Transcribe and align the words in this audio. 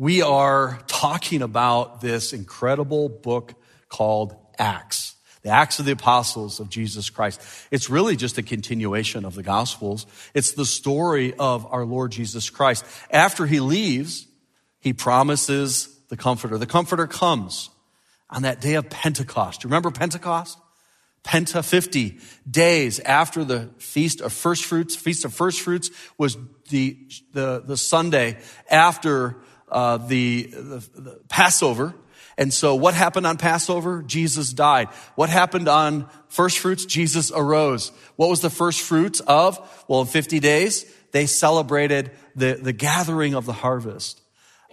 we 0.00 0.22
are 0.22 0.80
talking 0.86 1.42
about 1.42 2.00
this 2.00 2.32
incredible 2.32 3.10
book 3.10 3.52
called 3.90 4.34
Acts. 4.58 5.14
The 5.42 5.50
Acts 5.50 5.78
of 5.78 5.84
the 5.84 5.92
Apostles 5.92 6.58
of 6.58 6.70
Jesus 6.70 7.10
Christ. 7.10 7.42
It's 7.70 7.90
really 7.90 8.16
just 8.16 8.38
a 8.38 8.42
continuation 8.42 9.26
of 9.26 9.34
the 9.34 9.42
Gospels. 9.42 10.06
It's 10.32 10.52
the 10.52 10.64
story 10.64 11.34
of 11.34 11.70
our 11.70 11.84
Lord 11.84 12.12
Jesus 12.12 12.48
Christ. 12.48 12.86
After 13.10 13.44
he 13.44 13.60
leaves, 13.60 14.26
he 14.78 14.94
promises 14.94 15.94
the 16.08 16.16
Comforter. 16.16 16.56
The 16.56 16.64
Comforter 16.64 17.06
comes 17.06 17.68
on 18.30 18.40
that 18.40 18.62
day 18.62 18.76
of 18.76 18.88
Pentecost. 18.88 19.64
Remember 19.64 19.90
Pentecost? 19.90 20.58
Penta 21.24 21.62
50 21.62 22.18
days 22.50 23.00
after 23.00 23.44
the 23.44 23.68
feast 23.76 24.22
of 24.22 24.32
first 24.32 24.64
fruits. 24.64 24.96
Feast 24.96 25.26
of 25.26 25.34
first 25.34 25.60
fruits 25.60 25.90
was 26.16 26.38
the, 26.70 26.96
the, 27.34 27.62
the 27.66 27.76
Sunday 27.76 28.38
after 28.70 29.36
uh, 29.70 29.98
the, 29.98 30.48
the, 30.52 30.88
the 30.94 31.20
Passover. 31.28 31.94
And 32.36 32.52
so 32.52 32.74
what 32.74 32.94
happened 32.94 33.26
on 33.26 33.36
Passover? 33.36 34.02
Jesus 34.02 34.52
died. 34.52 34.88
What 35.14 35.28
happened 35.28 35.68
on 35.68 36.08
first 36.28 36.58
fruits? 36.58 36.86
Jesus 36.86 37.30
arose. 37.30 37.92
What 38.16 38.30
was 38.30 38.40
the 38.40 38.50
first 38.50 38.80
fruits 38.80 39.20
of? 39.20 39.84
Well, 39.88 40.02
in 40.02 40.06
50 40.06 40.40
days, 40.40 40.90
they 41.12 41.26
celebrated 41.26 42.10
the, 42.34 42.54
the 42.54 42.72
gathering 42.72 43.34
of 43.34 43.46
the 43.46 43.52
harvest. 43.52 44.20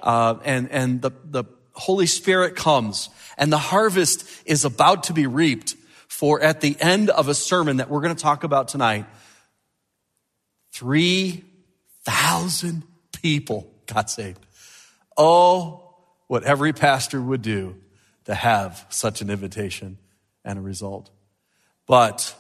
Uh, 0.02 0.36
and, 0.46 0.72
and 0.72 1.02
the, 1.02 1.12
the 1.26 1.44
Holy 1.74 2.06
Spirit 2.06 2.56
comes 2.56 3.10
and 3.38 3.52
the 3.52 3.58
harvest 3.58 4.28
is 4.46 4.64
about 4.66 5.04
to 5.04 5.14
be 5.14 5.28
reaped 5.28 5.76
for 6.08 6.42
at 6.42 6.62
the 6.62 6.78
end 6.80 7.10
of 7.10 7.28
a 7.28 7.34
sermon 7.34 7.76
that 7.78 7.90
we're 7.90 8.02
going 8.02 8.16
to 8.16 8.22
talk 8.22 8.44
about 8.44 8.68
tonight, 8.70 9.06
3,000 10.74 12.84
people 13.22 13.70
got 13.86 14.10
saved. 14.10 14.47
Oh, 15.18 15.96
what 16.28 16.44
every 16.44 16.74
pastor 16.74 17.22
would 17.22 17.42
do 17.42 17.76
to 18.26 18.36
have 18.36 18.86
such 18.90 19.22
an 19.22 19.30
invitation 19.30 19.98
and 20.44 20.60
a 20.60 20.62
result. 20.62 21.10
But 21.88 22.36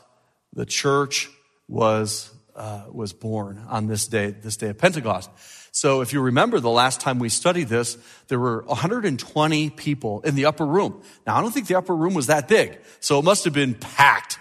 the 0.53 0.65
church 0.65 1.29
was, 1.67 2.29
uh, 2.55 2.85
was 2.91 3.13
born 3.13 3.63
on 3.69 3.87
this 3.87 4.07
day, 4.07 4.31
this 4.31 4.57
day 4.57 4.69
of 4.69 4.77
Pentecost. 4.77 5.29
So 5.71 6.01
if 6.01 6.11
you 6.11 6.21
remember 6.21 6.59
the 6.59 6.69
last 6.69 6.99
time 7.01 7.19
we 7.19 7.29
studied 7.29 7.69
this, 7.69 7.97
there 8.27 8.39
were 8.39 8.63
120 8.63 9.69
people 9.71 10.21
in 10.21 10.35
the 10.35 10.45
upper 10.45 10.65
room. 10.65 11.01
Now, 11.25 11.37
I 11.37 11.41
don't 11.41 11.51
think 11.51 11.67
the 11.67 11.75
upper 11.75 11.95
room 11.95 12.13
was 12.13 12.27
that 12.27 12.47
big. 12.47 12.79
So 12.99 13.19
it 13.19 13.23
must 13.23 13.45
have 13.45 13.53
been 13.53 13.75
packed, 13.75 14.39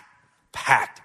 packed. 0.53 1.01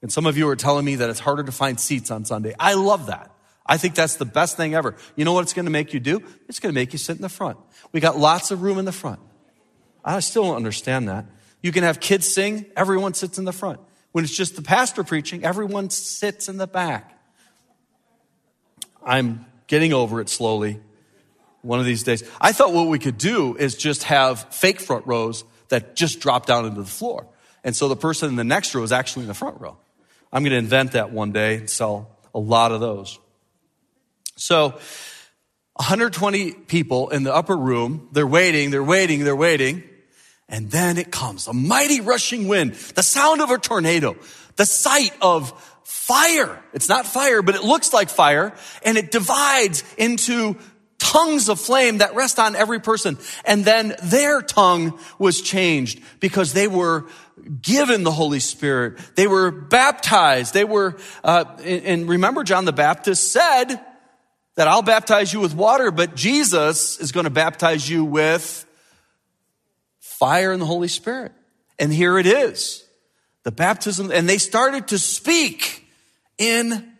And 0.00 0.12
some 0.12 0.26
of 0.26 0.38
you 0.38 0.48
are 0.48 0.56
telling 0.56 0.84
me 0.84 0.96
that 0.96 1.10
it's 1.10 1.18
harder 1.18 1.42
to 1.42 1.52
find 1.52 1.80
seats 1.80 2.10
on 2.10 2.24
Sunday. 2.24 2.54
I 2.58 2.74
love 2.74 3.06
that. 3.06 3.33
I 3.66 3.76
think 3.78 3.94
that's 3.94 4.16
the 4.16 4.24
best 4.26 4.56
thing 4.56 4.74
ever. 4.74 4.94
You 5.16 5.24
know 5.24 5.32
what 5.32 5.42
it's 5.42 5.54
going 5.54 5.64
to 5.64 5.70
make 5.70 5.94
you 5.94 6.00
do? 6.00 6.22
It's 6.48 6.60
going 6.60 6.72
to 6.72 6.78
make 6.78 6.92
you 6.92 6.98
sit 6.98 7.16
in 7.16 7.22
the 7.22 7.28
front. 7.28 7.58
We 7.92 8.00
got 8.00 8.18
lots 8.18 8.50
of 8.50 8.62
room 8.62 8.78
in 8.78 8.84
the 8.84 8.92
front. 8.92 9.20
I 10.04 10.20
still 10.20 10.44
don't 10.44 10.56
understand 10.56 11.08
that. 11.08 11.26
You 11.62 11.72
can 11.72 11.82
have 11.82 11.98
kids 11.98 12.28
sing, 12.28 12.66
everyone 12.76 13.14
sits 13.14 13.38
in 13.38 13.46
the 13.46 13.52
front. 13.52 13.80
When 14.12 14.22
it's 14.22 14.36
just 14.36 14.54
the 14.54 14.62
pastor 14.62 15.02
preaching, 15.02 15.44
everyone 15.44 15.88
sits 15.88 16.48
in 16.48 16.58
the 16.58 16.66
back. 16.66 17.18
I'm 19.02 19.46
getting 19.66 19.92
over 19.92 20.20
it 20.20 20.28
slowly 20.28 20.80
one 21.62 21.80
of 21.80 21.86
these 21.86 22.02
days. 22.02 22.22
I 22.40 22.52
thought 22.52 22.74
what 22.74 22.88
we 22.88 22.98
could 22.98 23.16
do 23.16 23.56
is 23.56 23.74
just 23.74 24.04
have 24.04 24.54
fake 24.54 24.78
front 24.78 25.06
rows 25.06 25.44
that 25.68 25.96
just 25.96 26.20
drop 26.20 26.44
down 26.44 26.66
into 26.66 26.82
the 26.82 26.86
floor. 26.86 27.26
And 27.64 27.74
so 27.74 27.88
the 27.88 27.96
person 27.96 28.28
in 28.28 28.36
the 28.36 28.44
next 28.44 28.74
row 28.74 28.82
is 28.82 28.92
actually 28.92 29.22
in 29.22 29.28
the 29.28 29.34
front 29.34 29.60
row. 29.60 29.78
I'm 30.30 30.42
going 30.42 30.52
to 30.52 30.58
invent 30.58 30.92
that 30.92 31.10
one 31.10 31.32
day 31.32 31.56
and 31.56 31.70
sell 31.70 32.18
a 32.34 32.38
lot 32.38 32.72
of 32.72 32.80
those. 32.80 33.18
So 34.36 34.78
120 35.74 36.52
people 36.52 37.10
in 37.10 37.24
the 37.24 37.34
upper 37.34 37.56
room, 37.56 38.08
they're 38.12 38.26
waiting, 38.26 38.70
they're 38.70 38.84
waiting, 38.84 39.24
they're 39.24 39.34
waiting. 39.34 39.82
And 40.48 40.70
then 40.70 40.98
it 40.98 41.10
comes, 41.10 41.48
a 41.48 41.52
mighty 41.52 42.00
rushing 42.00 42.48
wind, 42.48 42.74
the 42.94 43.02
sound 43.02 43.40
of 43.40 43.50
a 43.50 43.58
tornado, 43.58 44.16
the 44.56 44.66
sight 44.66 45.12
of 45.20 45.52
fire. 45.84 46.62
It's 46.72 46.88
not 46.88 47.06
fire, 47.06 47.42
but 47.42 47.54
it 47.54 47.64
looks 47.64 47.92
like 47.92 48.08
fire 48.08 48.54
and 48.84 48.98
it 48.98 49.10
divides 49.10 49.82
into 49.96 50.56
tongues 50.98 51.48
of 51.48 51.60
flame 51.60 51.98
that 51.98 52.14
rest 52.14 52.38
on 52.38 52.56
every 52.56 52.80
person. 52.80 53.18
And 53.44 53.64
then 53.64 53.94
their 54.02 54.42
tongue 54.42 54.98
was 55.18 55.42
changed 55.42 56.00
because 56.20 56.52
they 56.52 56.68
were 56.68 57.06
given 57.60 58.04
the 58.04 58.10
Holy 58.10 58.40
Spirit. 58.40 58.98
They 59.16 59.26
were 59.26 59.50
baptized. 59.50 60.54
They 60.54 60.64
were, 60.64 60.96
uh, 61.22 61.44
and 61.64 62.08
remember 62.08 62.44
John 62.44 62.64
the 62.64 62.72
Baptist 62.72 63.32
said 63.32 63.80
that 64.56 64.68
I'll 64.68 64.82
baptize 64.82 65.32
you 65.32 65.40
with 65.40 65.54
water, 65.54 65.90
but 65.90 66.14
Jesus 66.14 66.98
is 67.00 67.12
going 67.12 67.24
to 67.24 67.30
baptize 67.30 67.88
you 67.88 68.04
with 68.04 68.66
fire 70.00 70.52
and 70.52 70.62
the 70.62 70.66
Holy 70.66 70.88
Spirit. 70.88 71.32
And 71.78 71.92
here 71.92 72.18
it 72.18 72.26
is. 72.26 72.84
The 73.42 73.52
baptism, 73.52 74.10
and 74.10 74.28
they 74.28 74.38
started 74.38 74.88
to 74.88 74.98
speak 74.98 75.86
in 76.38 76.92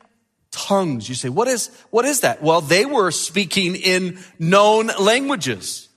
tongues. 0.50 1.09
You 1.09 1.14
say, 1.14 1.28
what 1.28 1.48
is, 1.48 1.70
what 1.91 2.04
is 2.04 2.20
that? 2.20 2.43
Well, 2.43 2.60
they 2.60 2.84
were 2.84 3.10
speaking 3.10 3.76
in 3.76 4.19
known 4.38 4.88
languages. 4.98 5.88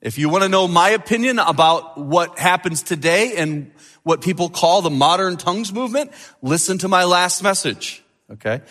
If 0.00 0.18
you 0.18 0.28
want 0.28 0.42
to 0.42 0.48
know 0.48 0.66
my 0.66 0.90
opinion 0.90 1.38
about 1.38 1.96
what 1.98 2.38
happens 2.38 2.82
today 2.82 3.36
and 3.36 3.70
what 4.02 4.20
people 4.20 4.48
call 4.48 4.82
the 4.82 4.90
modern 4.90 5.36
tongues 5.36 5.72
movement, 5.72 6.10
listen 6.42 6.78
to 6.78 6.88
my 6.88 7.04
last 7.04 7.42
message. 7.42 8.02
Okay. 8.30 8.62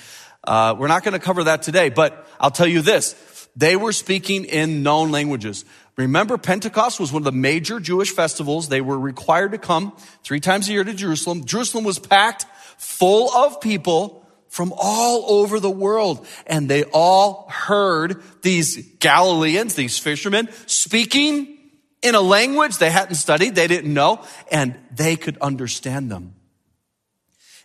Uh, 0.44 0.76
we're 0.78 0.88
not 0.88 1.04
going 1.04 1.14
to 1.14 1.20
cover 1.20 1.46
that 1.46 1.62
today, 1.62 1.90
but 1.90 2.28
I'll 2.40 2.52
tell 2.52 2.68
you 2.68 2.82
this. 2.82 3.16
They 3.56 3.76
were 3.76 3.92
speaking 3.92 4.46
in 4.46 4.82
known 4.82 5.12
languages. 5.12 5.66
Remember, 5.98 6.38
Pentecost 6.38 7.00
was 7.00 7.12
one 7.12 7.22
of 7.22 7.26
the 7.26 7.32
major 7.32 7.80
Jewish 7.80 8.12
festivals. 8.12 8.70
They 8.70 8.82
were 8.82 8.98
required 8.98 9.52
to 9.52 9.58
come 9.58 9.94
three 10.24 10.40
times 10.40 10.70
a 10.70 10.72
year 10.72 10.84
to 10.84 10.94
Jerusalem. 10.94 11.46
Jerusalem 11.46 11.84
was 11.84 12.00
packed 12.00 12.46
full 12.78 13.30
of 13.32 13.62
people 13.62 14.26
from 14.48 14.74
all 14.76 15.42
over 15.42 15.60
the 15.60 15.70
world. 15.70 16.26
And 16.48 16.70
they 16.70 16.86
all 16.86 17.48
heard 17.50 18.22
these 18.42 18.78
Galileans, 19.00 19.76
these 19.76 19.98
fishermen 20.00 20.50
speaking 20.66 21.58
in 22.02 22.16
a 22.16 22.22
language 22.22 22.78
they 22.78 22.90
hadn't 22.90 23.16
studied, 23.16 23.56
they 23.56 23.68
didn't 23.68 23.94
know, 23.94 24.26
and 24.52 24.76
they 24.92 25.16
could 25.16 25.38
understand 25.38 26.10
them. 26.10 26.34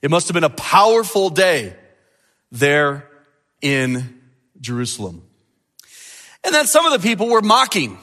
It 0.02 0.10
must 0.10 0.28
have 0.28 0.34
been 0.34 0.44
a 0.44 0.50
powerful 0.50 1.30
day 1.30 1.74
there 2.50 3.08
in 3.60 4.20
Jerusalem. 4.60 5.22
And 6.44 6.54
then 6.54 6.66
some 6.66 6.86
of 6.86 6.92
the 6.92 7.06
people 7.06 7.28
were 7.28 7.42
mocking. 7.42 7.98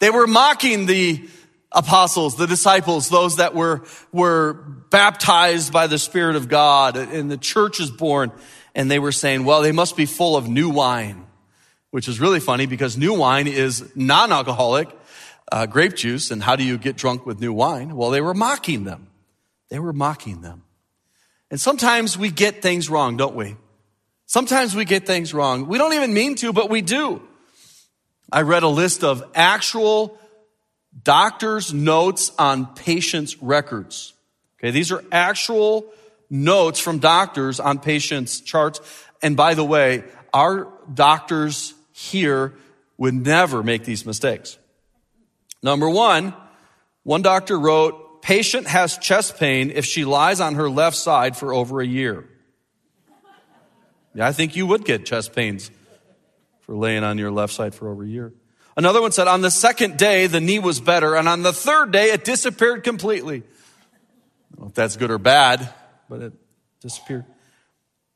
They 0.00 0.10
were 0.10 0.26
mocking 0.26 0.86
the 0.86 1.28
apostles, 1.72 2.36
the 2.36 2.46
disciples, 2.46 3.08
those 3.08 3.36
that 3.36 3.54
were, 3.54 3.84
were 4.12 4.54
baptized 4.54 5.72
by 5.72 5.86
the 5.86 5.98
Spirit 5.98 6.36
of 6.36 6.48
God 6.48 6.96
and 6.96 7.30
the 7.30 7.36
church 7.36 7.80
is 7.80 7.90
born. 7.90 8.32
And 8.74 8.90
they 8.90 8.98
were 8.98 9.12
saying, 9.12 9.44
well, 9.44 9.62
they 9.62 9.72
must 9.72 9.96
be 9.96 10.06
full 10.06 10.36
of 10.36 10.48
new 10.48 10.70
wine, 10.70 11.26
which 11.90 12.08
is 12.08 12.20
really 12.20 12.40
funny 12.40 12.66
because 12.66 12.96
new 12.96 13.14
wine 13.14 13.46
is 13.46 13.94
non-alcoholic 13.94 14.88
uh, 15.52 15.66
grape 15.66 15.94
juice. 15.94 16.30
And 16.30 16.42
how 16.42 16.56
do 16.56 16.64
you 16.64 16.78
get 16.78 16.96
drunk 16.96 17.26
with 17.26 17.40
new 17.40 17.52
wine? 17.52 17.94
Well, 17.94 18.10
they 18.10 18.20
were 18.20 18.34
mocking 18.34 18.84
them. 18.84 19.08
They 19.68 19.78
were 19.78 19.92
mocking 19.92 20.40
them. 20.40 20.62
And 21.50 21.60
sometimes 21.60 22.16
we 22.16 22.30
get 22.30 22.62
things 22.62 22.88
wrong, 22.88 23.16
don't 23.16 23.34
we? 23.34 23.56
Sometimes 24.26 24.76
we 24.76 24.84
get 24.84 25.06
things 25.06 25.34
wrong. 25.34 25.66
We 25.66 25.78
don't 25.78 25.94
even 25.94 26.14
mean 26.14 26.36
to, 26.36 26.52
but 26.52 26.70
we 26.70 26.82
do. 26.82 27.20
I 28.32 28.42
read 28.42 28.62
a 28.62 28.68
list 28.68 29.02
of 29.02 29.24
actual 29.34 30.16
doctor's 31.02 31.74
notes 31.74 32.30
on 32.38 32.74
patients' 32.74 33.42
records. 33.42 34.12
Okay, 34.58 34.70
these 34.70 34.92
are 34.92 35.02
actual 35.10 35.86
notes 36.28 36.78
from 36.78 37.00
doctors 37.00 37.58
on 37.58 37.80
patients' 37.80 38.40
charts. 38.40 38.80
And 39.20 39.36
by 39.36 39.54
the 39.54 39.64
way, 39.64 40.04
our 40.32 40.72
doctors 40.92 41.74
here 41.92 42.54
would 42.98 43.14
never 43.14 43.62
make 43.62 43.84
these 43.84 44.06
mistakes. 44.06 44.58
Number 45.62 45.88
one, 45.88 46.34
one 47.02 47.22
doctor 47.22 47.58
wrote, 47.58 48.09
patient 48.22 48.66
has 48.66 48.98
chest 48.98 49.38
pain 49.38 49.70
if 49.70 49.84
she 49.84 50.04
lies 50.04 50.40
on 50.40 50.54
her 50.54 50.70
left 50.70 50.96
side 50.96 51.36
for 51.36 51.52
over 51.52 51.80
a 51.80 51.86
year. 51.86 52.28
Yeah, 54.14 54.26
I 54.26 54.32
think 54.32 54.56
you 54.56 54.66
would 54.66 54.84
get 54.84 55.06
chest 55.06 55.34
pains 55.34 55.70
for 56.60 56.74
laying 56.74 57.04
on 57.04 57.18
your 57.18 57.30
left 57.30 57.52
side 57.52 57.74
for 57.74 57.88
over 57.88 58.02
a 58.02 58.08
year. 58.08 58.32
Another 58.76 59.00
one 59.00 59.12
said, 59.12 59.28
on 59.28 59.40
the 59.40 59.50
second 59.50 59.98
day, 59.98 60.26
the 60.26 60.40
knee 60.40 60.58
was 60.58 60.80
better, 60.80 61.14
and 61.14 61.28
on 61.28 61.42
the 61.42 61.52
third 61.52 61.92
day, 61.92 62.12
it 62.12 62.24
disappeared 62.24 62.84
completely. 62.84 63.38
I 63.38 64.56
don't 64.56 64.60
know 64.60 64.68
if 64.68 64.74
that's 64.74 64.96
good 64.96 65.10
or 65.10 65.18
bad, 65.18 65.68
but 66.08 66.22
it 66.22 66.32
disappeared. 66.80 67.24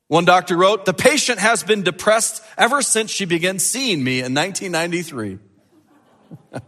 One 0.08 0.24
doctor 0.24 0.56
wrote, 0.56 0.84
the 0.84 0.94
patient 0.94 1.38
has 1.38 1.62
been 1.62 1.82
depressed 1.82 2.42
ever 2.56 2.82
since 2.82 3.10
she 3.10 3.24
began 3.24 3.58
seeing 3.58 4.02
me 4.02 4.20
in 4.20 4.34
1993. 4.34 5.38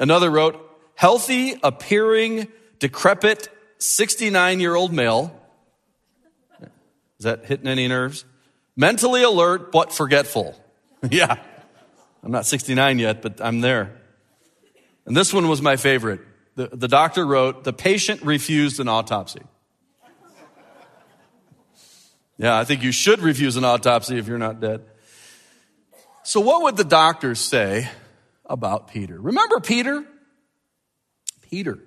Another 0.00 0.30
wrote, 0.30 0.58
healthy 0.96 1.54
appearing, 1.62 2.48
decrepit, 2.80 3.48
69 3.78 4.58
year 4.58 4.74
old 4.74 4.92
male. 4.92 5.36
Is 7.18 7.24
that 7.24 7.44
hitting 7.44 7.68
any 7.68 7.86
nerves? 7.86 8.24
mentally 8.80 9.22
alert 9.22 9.70
but 9.70 9.92
forgetful. 9.92 10.56
yeah. 11.10 11.36
I'm 12.22 12.32
not 12.32 12.46
69 12.46 12.98
yet, 12.98 13.22
but 13.22 13.40
I'm 13.40 13.60
there. 13.60 13.96
And 15.06 15.16
this 15.16 15.32
one 15.32 15.48
was 15.48 15.62
my 15.62 15.76
favorite. 15.76 16.20
The, 16.56 16.68
the 16.68 16.88
doctor 16.88 17.24
wrote, 17.26 17.64
the 17.64 17.72
patient 17.72 18.22
refused 18.22 18.80
an 18.80 18.88
autopsy. 18.88 19.42
Yeah, 22.36 22.58
I 22.58 22.64
think 22.64 22.82
you 22.82 22.90
should 22.90 23.20
refuse 23.20 23.56
an 23.56 23.64
autopsy 23.64 24.16
if 24.18 24.26
you're 24.26 24.38
not 24.38 24.60
dead. 24.60 24.82
So, 26.22 26.40
what 26.40 26.62
would 26.62 26.76
the 26.78 26.84
doctors 26.84 27.38
say 27.38 27.88
about 28.50 28.88
Peter? 28.88 29.18
Remember 29.18 29.60
Peter? 29.60 30.04
Peter. 31.48 31.78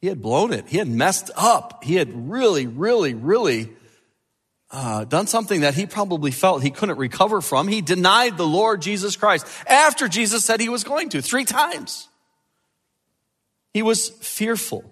He 0.00 0.06
had 0.06 0.22
blown 0.22 0.52
it. 0.52 0.66
He 0.68 0.78
had 0.78 0.88
messed 0.88 1.30
up. 1.36 1.84
He 1.84 1.96
had 1.96 2.30
really, 2.30 2.66
really, 2.66 3.14
really 3.14 3.70
uh, 4.70 5.04
done 5.04 5.26
something 5.26 5.60
that 5.62 5.74
he 5.74 5.86
probably 5.86 6.30
felt 6.30 6.62
he 6.62 6.70
couldn't 6.70 6.98
recover 6.98 7.40
from. 7.40 7.68
He 7.68 7.80
denied 7.80 8.36
the 8.36 8.46
Lord 8.46 8.80
Jesus 8.82 9.16
Christ 9.16 9.46
after 9.66 10.08
Jesus 10.08 10.44
said 10.44 10.60
he 10.60 10.68
was 10.68 10.84
going 10.84 11.10
to 11.10 11.22
three 11.22 11.44
times. 11.44 12.08
He 13.72 13.82
was 13.82 14.08
fearful. 14.08 14.84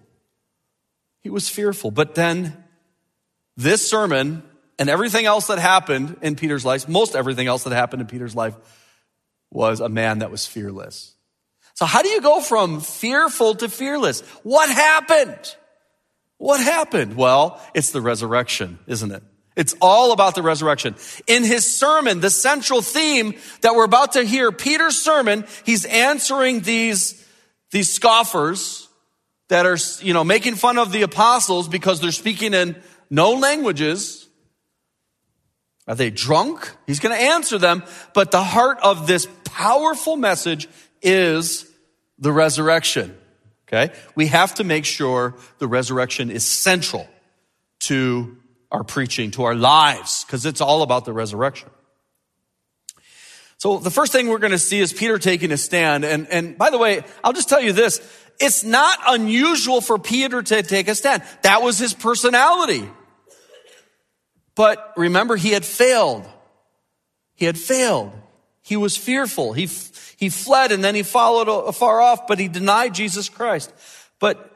He 1.20 1.30
was 1.30 1.48
fearful. 1.48 1.90
But 1.90 2.14
then 2.14 2.64
this 3.56 3.88
sermon 3.88 4.42
and 4.78 4.88
everything 4.88 5.24
else 5.24 5.46
that 5.48 5.58
happened 5.58 6.16
in 6.22 6.36
Peter's 6.36 6.64
life, 6.64 6.88
most 6.88 7.14
everything 7.14 7.46
else 7.46 7.64
that 7.64 7.72
happened 7.72 8.02
in 8.02 8.08
Peter's 8.08 8.34
life, 8.34 8.56
was 9.52 9.80
a 9.80 9.88
man 9.88 10.20
that 10.20 10.30
was 10.30 10.46
fearless. 10.46 11.14
So 11.74 11.84
how 11.84 12.02
do 12.02 12.08
you 12.08 12.20
go 12.20 12.40
from 12.40 12.80
fearful 12.80 13.54
to 13.56 13.68
fearless? 13.68 14.20
What 14.42 14.68
happened? 14.70 15.56
What 16.38 16.60
happened? 16.60 17.16
Well, 17.16 17.60
it's 17.74 17.92
the 17.92 18.00
resurrection, 18.00 18.78
isn't 18.86 19.12
it? 19.12 19.22
It's 19.54 19.74
all 19.80 20.12
about 20.12 20.34
the 20.34 20.42
resurrection. 20.42 20.96
In 21.26 21.44
his 21.44 21.78
sermon, 21.78 22.20
the 22.20 22.30
central 22.30 22.80
theme 22.80 23.34
that 23.60 23.74
we're 23.74 23.84
about 23.84 24.12
to 24.12 24.24
hear, 24.24 24.50
Peter's 24.50 24.98
sermon, 24.98 25.44
he's 25.64 25.84
answering 25.84 26.60
these, 26.60 27.22
these 27.70 27.90
scoffers 27.90 28.88
that 29.48 29.66
are, 29.66 29.76
you 30.00 30.14
know, 30.14 30.24
making 30.24 30.54
fun 30.54 30.78
of 30.78 30.90
the 30.92 31.02
apostles 31.02 31.68
because 31.68 32.00
they're 32.00 32.12
speaking 32.12 32.54
in 32.54 32.80
no 33.10 33.32
languages. 33.32 34.21
Are 35.92 35.94
they 35.94 36.08
drunk? 36.08 36.74
He's 36.86 37.00
going 37.00 37.14
to 37.14 37.22
answer 37.22 37.58
them. 37.58 37.82
But 38.14 38.30
the 38.30 38.42
heart 38.42 38.78
of 38.82 39.06
this 39.06 39.28
powerful 39.44 40.16
message 40.16 40.66
is 41.02 41.70
the 42.18 42.32
resurrection. 42.32 43.14
Okay. 43.68 43.94
We 44.14 44.28
have 44.28 44.54
to 44.54 44.64
make 44.64 44.86
sure 44.86 45.34
the 45.58 45.68
resurrection 45.68 46.30
is 46.30 46.46
central 46.46 47.06
to 47.80 48.38
our 48.70 48.84
preaching, 48.84 49.32
to 49.32 49.42
our 49.42 49.54
lives, 49.54 50.24
because 50.24 50.46
it's 50.46 50.62
all 50.62 50.80
about 50.80 51.04
the 51.04 51.12
resurrection. 51.12 51.68
So 53.58 53.76
the 53.76 53.90
first 53.90 54.12
thing 54.12 54.28
we're 54.28 54.38
going 54.38 54.52
to 54.52 54.58
see 54.58 54.80
is 54.80 54.94
Peter 54.94 55.18
taking 55.18 55.52
a 55.52 55.58
stand. 55.58 56.06
And, 56.06 56.26
and 56.28 56.56
by 56.56 56.70
the 56.70 56.78
way, 56.78 57.02
I'll 57.22 57.34
just 57.34 57.50
tell 57.50 57.60
you 57.60 57.74
this. 57.74 58.00
It's 58.40 58.64
not 58.64 58.98
unusual 59.08 59.82
for 59.82 59.98
Peter 59.98 60.42
to 60.42 60.62
take 60.62 60.88
a 60.88 60.94
stand. 60.94 61.22
That 61.42 61.60
was 61.60 61.78
his 61.78 61.92
personality. 61.92 62.88
But 64.54 64.92
remember, 64.96 65.36
he 65.36 65.50
had 65.50 65.64
failed. 65.64 66.26
He 67.34 67.44
had 67.44 67.58
failed. 67.58 68.12
He 68.62 68.76
was 68.76 68.96
fearful. 68.96 69.52
He, 69.52 69.68
he 70.16 70.28
fled 70.28 70.72
and 70.72 70.84
then 70.84 70.94
he 70.94 71.02
followed 71.02 71.48
afar 71.48 72.00
off, 72.00 72.26
but 72.26 72.38
he 72.38 72.48
denied 72.48 72.94
Jesus 72.94 73.28
Christ. 73.28 73.72
But 74.18 74.52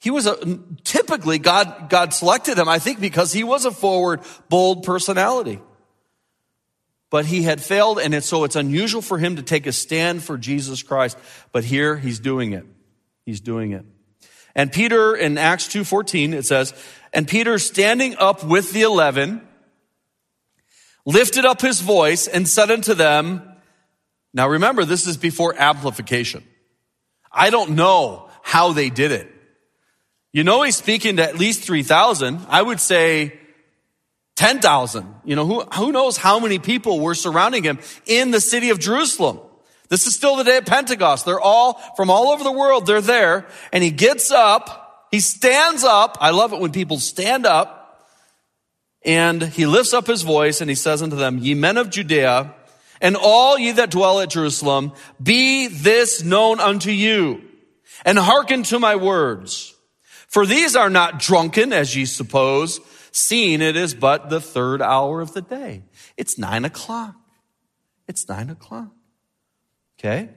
he 0.00 0.10
was 0.10 0.26
a, 0.26 0.58
typically 0.84 1.38
God, 1.38 1.88
God 1.88 2.12
selected 2.12 2.58
him, 2.58 2.68
I 2.68 2.78
think, 2.78 3.00
because 3.00 3.32
he 3.32 3.44
was 3.44 3.64
a 3.64 3.70
forward, 3.70 4.20
bold 4.50 4.82
personality. 4.82 5.60
But 7.08 7.24
he 7.24 7.42
had 7.42 7.62
failed, 7.62 7.98
and 7.98 8.12
it's, 8.12 8.26
so 8.26 8.44
it's 8.44 8.56
unusual 8.56 9.00
for 9.00 9.18
him 9.18 9.36
to 9.36 9.42
take 9.42 9.66
a 9.66 9.72
stand 9.72 10.22
for 10.22 10.36
Jesus 10.36 10.82
Christ. 10.82 11.16
But 11.52 11.64
here 11.64 11.96
he's 11.96 12.18
doing 12.18 12.52
it. 12.52 12.66
He's 13.24 13.40
doing 13.40 13.72
it. 13.72 13.86
And 14.54 14.72
Peter 14.72 15.16
in 15.16 15.36
Acts 15.38 15.68
2.14, 15.68 16.32
it 16.32 16.46
says, 16.46 16.74
and 17.12 17.26
Peter 17.26 17.58
standing 17.58 18.16
up 18.18 18.44
with 18.44 18.72
the 18.72 18.82
eleven, 18.82 19.46
lifted 21.04 21.44
up 21.44 21.60
his 21.60 21.80
voice 21.80 22.26
and 22.26 22.48
said 22.48 22.70
unto 22.70 22.94
them, 22.94 23.42
now 24.32 24.48
remember, 24.48 24.84
this 24.84 25.06
is 25.06 25.16
before 25.16 25.54
amplification. 25.56 26.42
I 27.32 27.50
don't 27.50 27.70
know 27.70 28.28
how 28.42 28.72
they 28.72 28.90
did 28.90 29.12
it. 29.12 29.30
You 30.32 30.42
know, 30.42 30.62
he's 30.62 30.76
speaking 30.76 31.16
to 31.16 31.22
at 31.22 31.38
least 31.38 31.62
3,000. 31.62 32.40
I 32.48 32.60
would 32.60 32.80
say 32.80 33.38
10,000. 34.36 35.14
You 35.24 35.36
know, 35.36 35.46
who, 35.46 35.60
who 35.62 35.92
knows 35.92 36.16
how 36.16 36.40
many 36.40 36.58
people 36.58 36.98
were 36.98 37.14
surrounding 37.14 37.62
him 37.62 37.78
in 38.06 38.32
the 38.32 38.40
city 38.40 38.70
of 38.70 38.80
Jerusalem. 38.80 39.38
This 39.88 40.06
is 40.06 40.14
still 40.14 40.36
the 40.36 40.44
day 40.44 40.56
of 40.56 40.66
Pentecost. 40.66 41.24
They're 41.24 41.40
all 41.40 41.74
from 41.96 42.10
all 42.10 42.28
over 42.28 42.42
the 42.42 42.52
world. 42.52 42.86
They're 42.86 43.00
there 43.00 43.46
and 43.72 43.84
he 43.84 43.90
gets 43.90 44.30
up. 44.30 45.06
He 45.10 45.20
stands 45.20 45.84
up. 45.84 46.18
I 46.20 46.30
love 46.30 46.52
it 46.52 46.60
when 46.60 46.72
people 46.72 46.98
stand 46.98 47.46
up 47.46 48.08
and 49.04 49.42
he 49.42 49.66
lifts 49.66 49.92
up 49.92 50.06
his 50.06 50.22
voice 50.22 50.60
and 50.60 50.70
he 50.70 50.74
says 50.74 51.02
unto 51.02 51.16
them, 51.16 51.38
ye 51.38 51.54
men 51.54 51.76
of 51.76 51.90
Judea 51.90 52.54
and 53.00 53.16
all 53.16 53.58
ye 53.58 53.72
that 53.72 53.90
dwell 53.90 54.20
at 54.20 54.30
Jerusalem, 54.30 54.92
be 55.22 55.68
this 55.68 56.24
known 56.24 56.58
unto 56.60 56.90
you 56.90 57.42
and 58.04 58.18
hearken 58.18 58.62
to 58.64 58.78
my 58.78 58.96
words. 58.96 59.74
For 60.26 60.46
these 60.46 60.74
are 60.74 60.90
not 60.90 61.20
drunken 61.20 61.72
as 61.72 61.94
ye 61.94 62.06
suppose, 62.06 62.80
seeing 63.12 63.60
it 63.60 63.76
is 63.76 63.94
but 63.94 64.30
the 64.30 64.40
third 64.40 64.82
hour 64.82 65.20
of 65.20 65.34
the 65.34 65.42
day. 65.42 65.82
It's 66.16 66.38
nine 66.38 66.64
o'clock. 66.64 67.14
It's 68.08 68.28
nine 68.28 68.50
o'clock. 68.50 68.88
Okay? 70.04 70.28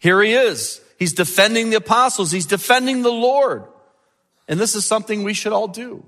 Here 0.00 0.22
he 0.22 0.32
is. 0.32 0.80
He's 0.98 1.12
defending 1.12 1.70
the 1.70 1.76
apostles. 1.76 2.30
He's 2.30 2.46
defending 2.46 3.02
the 3.02 3.12
Lord. 3.12 3.64
And 4.48 4.58
this 4.58 4.74
is 4.74 4.86
something 4.86 5.22
we 5.22 5.34
should 5.34 5.52
all 5.52 5.68
do. 5.68 6.04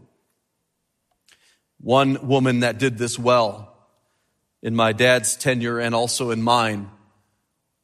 One 1.80 2.26
woman 2.26 2.60
that 2.60 2.78
did 2.78 2.96
this 2.96 3.18
well 3.18 3.76
in 4.62 4.74
my 4.74 4.92
dad's 4.92 5.36
tenure 5.36 5.78
and 5.78 5.94
also 5.94 6.30
in 6.30 6.42
mine 6.42 6.90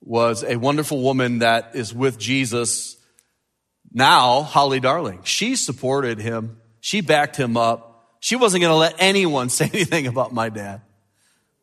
was 0.00 0.42
a 0.42 0.56
wonderful 0.56 1.02
woman 1.02 1.40
that 1.40 1.72
is 1.74 1.92
with 1.92 2.18
Jesus 2.18 2.96
now, 3.92 4.42
Holly 4.42 4.80
Darling. 4.80 5.20
She 5.24 5.56
supported 5.56 6.18
him. 6.18 6.60
She 6.80 7.00
backed 7.00 7.36
him 7.36 7.56
up. 7.56 8.16
She 8.20 8.36
wasn't 8.36 8.62
going 8.62 8.72
to 8.72 8.76
let 8.76 8.94
anyone 8.98 9.48
say 9.50 9.66
anything 9.66 10.06
about 10.06 10.32
my 10.32 10.48
dad. 10.48 10.80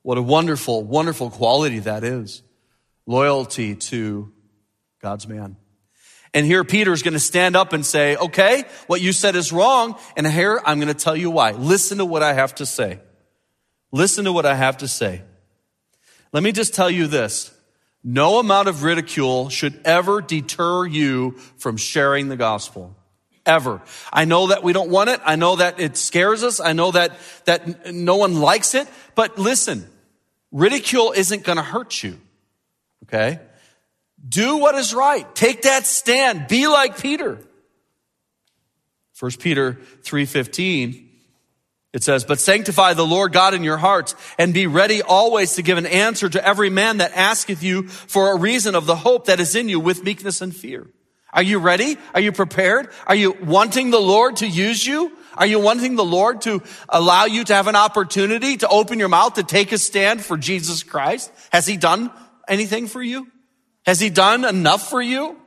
What 0.04 0.18
a 0.18 0.22
wonderful, 0.22 0.84
wonderful 0.84 1.32
quality 1.32 1.80
that 1.80 2.04
is 2.04 2.44
loyalty 3.06 3.76
to 3.76 4.32
God's 5.02 5.28
man. 5.28 5.58
And 6.34 6.46
here 6.46 6.66
Peter's 6.66 7.02
going 7.02 7.14
to 7.14 7.20
stand 7.20 7.56
up 7.56 7.72
and 7.72 7.86
say, 7.86 8.18
okay, 8.18 8.66
what 8.88 9.00
you 9.00 9.14
said 9.14 9.38
is 9.38 9.54
wrong. 9.54 9.98
And 10.18 10.28
here 10.28 10.62
I'm 10.66 10.80
going 10.80 10.94
to 10.94 11.00
tell 11.00 11.16
you 11.16 11.32
why. 11.32 11.52
Listen 11.52 12.00
to 12.00 12.06
what 12.06 12.24
I 12.24 12.34
have 12.34 12.56
to 12.56 12.66
say. 12.66 13.00
Listen 13.94 14.26
to 14.26 14.34
what 14.34 14.46
I 14.46 14.54
have 14.54 14.78
to 14.80 14.88
say. 14.90 15.22
Let 16.34 16.44
me 16.44 16.52
just 16.52 16.74
tell 16.74 16.90
you 16.90 17.08
this. 17.08 17.54
No 18.04 18.40
amount 18.40 18.68
of 18.68 18.84
ridicule 18.84 19.50
should 19.50 19.80
ever 19.86 20.20
deter 20.20 20.86
you 20.86 21.32
from 21.58 21.78
sharing 21.78 22.28
the 22.28 22.36
gospel. 22.36 22.98
Ever. 23.46 23.82
I 24.12 24.26
know 24.26 24.48
that 24.48 24.62
we 24.62 24.74
don't 24.74 24.90
want 24.90 25.12
it. 25.12 25.22
I 25.24 25.38
know 25.38 25.56
that 25.56 25.80
it 25.80 25.96
scares 25.96 26.44
us. 26.44 26.60
I 26.60 26.74
know 26.74 26.92
that, 26.92 27.14
that 27.46 27.94
no 27.94 28.18
one 28.18 28.42
likes 28.42 28.76
it. 28.76 28.90
But 29.16 29.40
listen, 29.40 29.88
ridicule 30.52 31.14
isn't 31.14 31.44
going 31.44 31.58
to 31.58 31.64
hurt 31.64 32.04
you. 32.04 32.20
Okay? 33.06 33.40
Do 34.28 34.58
what 34.58 34.76
is 34.76 34.94
right. 34.94 35.34
Take 35.36 35.64
that 35.64 35.86
stand. 35.86 36.48
Be 36.48 36.68
like 36.68 37.00
Peter. 37.00 37.40
1 39.20 39.32
Peter 39.40 39.80
3:15 40.04 41.06
it 41.96 42.04
says, 42.04 42.26
but 42.26 42.42
sanctify 42.42 42.94
the 42.94 43.06
Lord 43.06 43.32
God 43.32 43.54
in 43.54 43.64
your 43.64 43.78
hearts 43.78 44.16
and 44.38 44.54
be 44.54 44.68
ready 44.68 45.02
always 45.02 45.54
to 45.56 45.62
give 45.62 45.78
an 45.78 45.86
answer 45.86 46.28
to 46.28 46.46
every 46.46 46.70
man 46.70 46.98
that 46.98 47.14
asketh 47.16 47.64
you 47.64 47.88
for 47.88 48.34
a 48.34 48.38
reason 48.38 48.76
of 48.76 48.86
the 48.86 48.98
hope 48.98 49.28
that 49.28 49.40
is 49.40 49.56
in 49.56 49.70
you 49.70 49.80
with 49.80 50.04
meekness 50.04 50.42
and 50.42 50.54
fear. 50.54 50.88
Are 51.32 51.42
you 51.42 51.58
ready? 51.58 51.96
Are 52.14 52.20
you 52.20 52.34
prepared? 52.34 52.90
Are 53.08 53.16
you 53.16 53.38
wanting 53.42 53.92
the 53.92 54.02
Lord 54.02 54.36
to 54.38 54.48
use 54.48 54.86
you? 54.86 55.18
Are 55.38 55.46
you 55.46 55.62
wanting 55.62 55.96
the 55.96 56.04
Lord 56.04 56.42
to 56.42 56.62
allow 56.90 57.26
you 57.26 57.46
to 57.46 57.56
have 57.56 57.68
an 57.68 57.78
opportunity 57.78 58.58
to 58.58 58.68
open 58.68 59.00
your 59.00 59.08
mouth 59.08 59.36
to 59.36 59.44
take 59.44 59.72
a 59.72 59.78
stand 59.78 60.24
for 60.24 60.36
Jesus 60.36 60.84
Christ? 60.84 61.32
Has 61.54 61.66
he 61.66 61.78
done 61.78 62.12
anything 62.48 62.88
for 62.88 63.02
you? 63.02 63.28
Has 63.86 64.00
he 64.00 64.10
done 64.10 64.46
enough 64.46 64.90
for 64.90 65.02
you? 65.02 65.38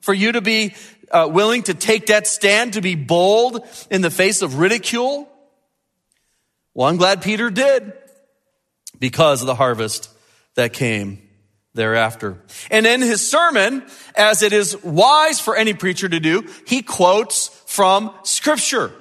For 0.00 0.14
you 0.14 0.32
to 0.32 0.40
be 0.40 0.74
uh, 1.10 1.28
willing 1.30 1.64
to 1.64 1.74
take 1.74 2.06
that 2.06 2.26
stand, 2.26 2.74
to 2.74 2.80
be 2.80 2.94
bold 2.94 3.66
in 3.90 4.02
the 4.02 4.10
face 4.10 4.42
of 4.42 4.58
ridicule? 4.58 5.28
Well, 6.74 6.88
I'm 6.88 6.96
glad 6.96 7.22
Peter 7.22 7.50
did 7.50 7.92
because 8.98 9.40
of 9.40 9.46
the 9.46 9.54
harvest 9.54 10.10
that 10.54 10.72
came 10.72 11.22
thereafter. 11.74 12.42
And 12.70 12.86
in 12.86 13.00
his 13.00 13.28
sermon, 13.28 13.84
as 14.16 14.42
it 14.42 14.52
is 14.52 14.82
wise 14.82 15.40
for 15.40 15.56
any 15.56 15.74
preacher 15.74 16.08
to 16.08 16.20
do, 16.20 16.44
he 16.66 16.82
quotes 16.82 17.48
from 17.66 18.12
scripture. 18.22 18.92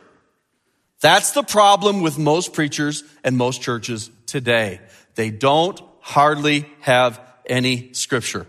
That's 1.02 1.32
the 1.32 1.44
problem 1.44 2.02
with 2.02 2.18
most 2.18 2.54
preachers 2.54 3.04
and 3.24 3.38
most 3.38 3.62
churches 3.62 4.10
today. 4.26 4.82
They 5.16 5.30
don't 5.30 5.80
hardly 6.00 6.66
have 6.82 7.22
any 7.48 7.94
scripture. 7.94 8.48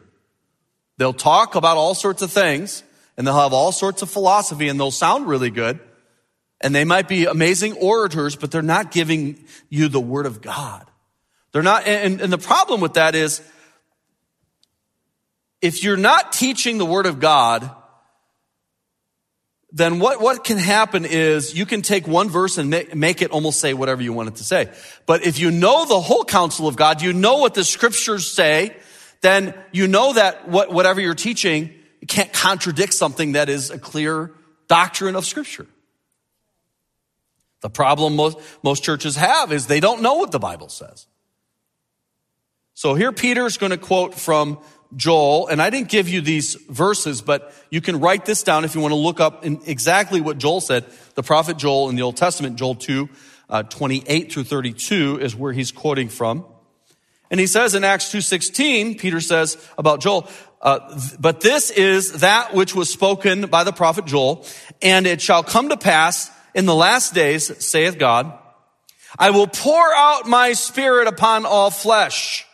They'll 0.98 1.12
talk 1.12 1.54
about 1.54 1.76
all 1.76 1.94
sorts 1.94 2.22
of 2.22 2.30
things 2.30 2.82
and 3.16 3.26
they'll 3.26 3.38
have 3.38 3.52
all 3.52 3.72
sorts 3.72 4.02
of 4.02 4.10
philosophy 4.10 4.68
and 4.68 4.78
they'll 4.78 4.90
sound 4.90 5.28
really 5.28 5.50
good. 5.50 5.80
And 6.60 6.74
they 6.74 6.84
might 6.84 7.06
be 7.06 7.26
amazing 7.26 7.74
orators, 7.74 8.34
but 8.34 8.50
they're 8.50 8.62
not 8.62 8.90
giving 8.90 9.44
you 9.68 9.88
the 9.88 10.00
word 10.00 10.26
of 10.26 10.40
God. 10.40 10.84
They're 11.52 11.62
not, 11.62 11.86
and, 11.86 12.20
and 12.20 12.32
the 12.32 12.38
problem 12.38 12.80
with 12.80 12.94
that 12.94 13.14
is 13.14 13.40
if 15.62 15.82
you're 15.82 15.96
not 15.96 16.32
teaching 16.32 16.78
the 16.78 16.84
word 16.84 17.06
of 17.06 17.20
God, 17.20 17.70
then 19.70 19.98
what, 19.98 20.20
what 20.20 20.44
can 20.44 20.56
happen 20.56 21.04
is 21.04 21.56
you 21.56 21.66
can 21.66 21.82
take 21.82 22.06
one 22.06 22.28
verse 22.28 22.58
and 22.58 22.70
make, 22.70 22.94
make 22.94 23.22
it 23.22 23.30
almost 23.30 23.60
say 23.60 23.74
whatever 23.74 24.02
you 24.02 24.12
want 24.12 24.28
it 24.28 24.36
to 24.36 24.44
say. 24.44 24.70
But 25.04 25.26
if 25.26 25.38
you 25.38 25.50
know 25.50 25.84
the 25.84 26.00
whole 26.00 26.24
counsel 26.24 26.68
of 26.68 26.76
God, 26.76 27.02
you 27.02 27.12
know 27.12 27.38
what 27.38 27.54
the 27.54 27.64
scriptures 27.64 28.30
say, 28.30 28.74
then 29.20 29.54
you 29.72 29.88
know 29.88 30.12
that 30.12 30.48
what, 30.48 30.72
whatever 30.72 31.00
you're 31.00 31.14
teaching 31.14 31.74
can't 32.06 32.32
contradict 32.32 32.94
something 32.94 33.32
that 33.32 33.48
is 33.48 33.70
a 33.70 33.78
clear 33.78 34.32
doctrine 34.68 35.16
of 35.16 35.26
scripture. 35.26 35.66
The 37.60 37.70
problem 37.70 38.14
most, 38.14 38.38
most 38.62 38.84
churches 38.84 39.16
have 39.16 39.52
is 39.52 39.66
they 39.66 39.80
don't 39.80 40.02
know 40.02 40.14
what 40.14 40.30
the 40.30 40.38
Bible 40.38 40.68
says. 40.68 41.06
So 42.74 42.94
here 42.94 43.10
Peter's 43.10 43.58
going 43.58 43.70
to 43.70 43.76
quote 43.76 44.14
from 44.14 44.58
Joel, 44.94 45.48
and 45.48 45.60
I 45.60 45.68
didn't 45.68 45.88
give 45.88 46.08
you 46.08 46.20
these 46.20 46.54
verses, 46.54 47.20
but 47.20 47.52
you 47.70 47.80
can 47.80 47.98
write 48.00 48.24
this 48.24 48.42
down 48.44 48.64
if 48.64 48.74
you 48.74 48.80
want 48.80 48.92
to 48.92 48.96
look 48.96 49.20
up 49.20 49.44
exactly 49.44 50.20
what 50.20 50.38
Joel 50.38 50.60
said. 50.60 50.84
The 51.14 51.24
prophet 51.24 51.56
Joel 51.56 51.90
in 51.90 51.96
the 51.96 52.02
Old 52.02 52.16
Testament, 52.16 52.56
Joel 52.56 52.76
2, 52.76 53.08
uh, 53.50 53.62
28 53.64 54.32
through 54.32 54.44
32 54.44 55.18
is 55.20 55.34
where 55.34 55.52
he's 55.52 55.72
quoting 55.72 56.08
from. 56.08 56.46
And 57.30 57.38
he 57.38 57.46
says 57.46 57.74
in 57.74 57.84
Acts 57.84 58.12
2.16, 58.12 58.98
Peter 58.98 59.20
says 59.20 59.56
about 59.76 60.00
Joel, 60.00 60.28
uh, 60.60 60.98
but 61.20 61.40
this 61.40 61.70
is 61.70 62.20
that 62.20 62.54
which 62.54 62.74
was 62.74 62.90
spoken 62.90 63.42
by 63.42 63.64
the 63.64 63.72
prophet 63.72 64.06
Joel, 64.06 64.44
and 64.82 65.06
it 65.06 65.20
shall 65.20 65.42
come 65.42 65.68
to 65.68 65.76
pass 65.76 66.30
in 66.54 66.66
the 66.66 66.74
last 66.74 67.14
days, 67.14 67.64
saith 67.64 67.98
God, 67.98 68.36
I 69.18 69.30
will 69.30 69.46
pour 69.46 69.94
out 69.94 70.26
my 70.26 70.52
spirit 70.52 71.06
upon 71.06 71.46
all 71.46 71.70
flesh. 71.70 72.44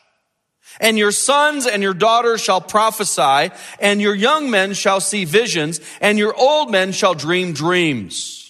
And 0.80 0.98
your 0.98 1.12
sons 1.12 1.66
and 1.66 1.82
your 1.82 1.94
daughters 1.94 2.42
shall 2.42 2.60
prophesy, 2.60 3.54
and 3.78 4.00
your 4.00 4.14
young 4.14 4.50
men 4.50 4.74
shall 4.74 5.00
see 5.00 5.24
visions, 5.24 5.80
and 6.00 6.18
your 6.18 6.34
old 6.34 6.70
men 6.70 6.92
shall 6.92 7.14
dream 7.14 7.52
dreams. 7.52 8.43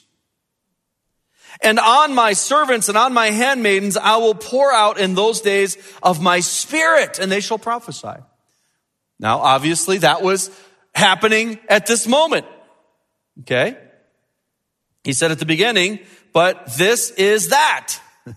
And 1.63 1.79
on 1.79 2.15
my 2.15 2.33
servants 2.33 2.89
and 2.89 2.99
on 2.99 3.13
my 3.13 3.29
handmaidens 3.31 3.97
I 3.97 4.17
will 4.17 4.35
pour 4.35 4.73
out 4.73 4.99
in 4.99 5.15
those 5.15 5.41
days 5.41 5.77
of 6.03 6.21
my 6.21 6.41
spirit, 6.41 7.19
and 7.19 7.31
they 7.31 7.41
shall 7.41 7.59
prophesy. 7.59 8.21
Now, 9.19 9.39
obviously, 9.39 9.99
that 9.99 10.23
was 10.23 10.51
happening 10.95 11.59
at 11.69 11.87
this 11.87 12.07
moment. 12.07 12.47
Okay? 13.41 13.77
He 15.05 15.13
said 15.13 15.31
at 15.31 15.39
the 15.39 15.47
beginning, 15.47 16.01
but 16.33 16.75
this 16.77 17.11
is 17.11 17.49
that. 17.49 17.99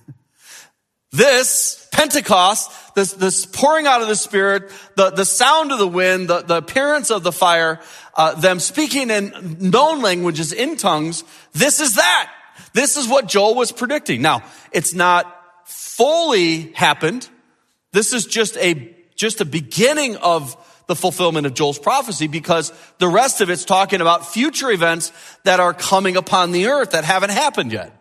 this 1.11 1.87
Pentecost 1.91 2.71
this, 2.97 3.13
this 3.13 3.45
pouring 3.45 3.85
out 3.85 4.01
of 4.01 4.07
the 4.07 4.15
Spirit, 4.15 4.71
the, 4.95 5.11
the 5.11 5.23
sound 5.23 5.71
of 5.71 5.77
the 5.77 5.87
wind, 5.87 6.27
the, 6.27 6.41
the 6.41 6.57
appearance 6.57 7.11
of 7.11 7.21
the 7.21 7.31
fire, 7.31 7.79
uh, 8.15 8.33
them 8.33 8.59
speaking 8.59 9.11
in 9.11 9.57
known 9.59 10.01
languages, 10.01 10.51
in 10.51 10.77
tongues, 10.77 11.23
this 11.53 11.79
is 11.79 11.95
that. 11.95 12.33
This 12.77 12.95
is 12.95 13.07
what 13.07 13.27
Joel 13.27 13.55
was 13.55 13.71
predicting. 13.71 14.21
Now, 14.21 14.43
it's 14.71 14.93
not 14.93 15.25
fully 15.65 16.71
happened. 16.73 17.27
This 17.91 18.13
is 18.13 18.27
just 18.27 18.55
a, 18.57 18.95
just 19.15 19.41
a 19.41 19.45
beginning 19.45 20.15
of 20.17 20.55
the 20.85 20.95
fulfillment 20.95 21.47
of 21.47 21.55
Joel's 21.55 21.79
prophecy 21.79 22.27
because 22.27 22.71
the 22.99 23.07
rest 23.07 23.41
of 23.41 23.49
it's 23.49 23.65
talking 23.65 23.99
about 23.99 24.27
future 24.27 24.69
events 24.69 25.11
that 25.43 25.59
are 25.59 25.73
coming 25.73 26.17
upon 26.17 26.51
the 26.51 26.67
earth 26.67 26.91
that 26.91 27.03
haven't 27.03 27.31
happened 27.31 27.71
yet. 27.71 27.99